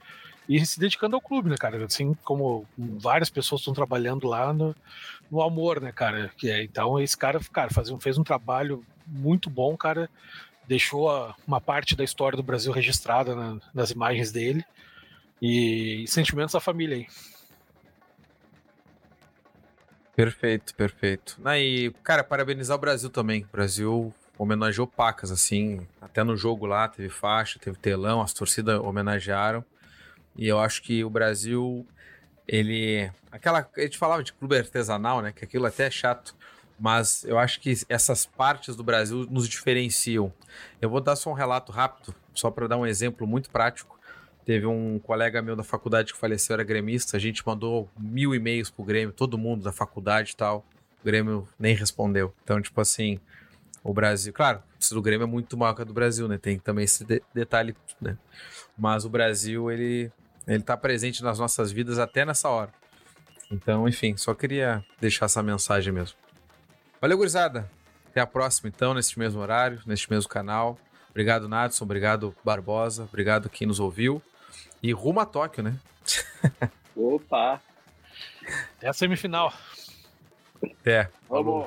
[0.49, 1.85] e se dedicando ao clube, né, cara?
[1.85, 4.75] Assim como várias pessoas estão trabalhando lá no,
[5.29, 6.31] no amor, né, cara?
[6.37, 10.09] Que é, então esse cara, cara faz, fez um trabalho muito bom, cara.
[10.67, 14.63] Deixou a, uma parte da história do Brasil registrada na, nas imagens dele
[15.41, 17.07] e, e sentimentos da família aí.
[20.15, 21.39] Perfeito, perfeito.
[21.43, 23.43] Aí, cara, parabenizar o Brasil também.
[23.43, 25.87] O Brasil homenageou pacas, assim.
[25.99, 29.65] Até no jogo lá teve faixa, teve telão, as torcidas homenagearam.
[30.35, 31.85] E eu acho que o Brasil,
[32.47, 33.11] ele.
[33.31, 33.67] Aquela.
[33.75, 35.31] A gente falava de clube artesanal, né?
[35.31, 36.35] Que aquilo até é chato.
[36.79, 40.33] Mas eu acho que essas partes do Brasil nos diferenciam.
[40.81, 43.99] Eu vou dar só um relato rápido, só para dar um exemplo muito prático.
[44.45, 47.15] Teve um colega meu da faculdade que faleceu, era gremista.
[47.15, 50.65] A gente mandou mil e-mails pro Grêmio, todo mundo da faculdade e tal.
[51.01, 52.33] O Grêmio nem respondeu.
[52.43, 53.19] Então, tipo assim,
[53.83, 54.33] o Brasil.
[54.33, 56.37] Claro, o do Grêmio é muito maior que a do Brasil, né?
[56.37, 58.17] Tem também esse de detalhe, né?
[58.77, 60.11] Mas o Brasil, ele,
[60.47, 62.71] ele tá presente nas nossas vidas até nessa hora.
[63.51, 66.17] Então, enfim, só queria deixar essa mensagem mesmo.
[66.99, 67.69] Valeu, gurizada.
[68.09, 70.77] Até a próxima, então, neste mesmo horário, neste mesmo canal.
[71.09, 71.83] Obrigado, Nadson.
[71.83, 73.03] Obrigado, Barbosa.
[73.03, 74.21] Obrigado quem nos ouviu.
[74.83, 75.79] E rumo a Tóquio, né?
[76.93, 77.61] Opa!
[78.77, 79.53] Até a semifinal.
[80.61, 81.09] Até.
[81.29, 81.65] Vamos.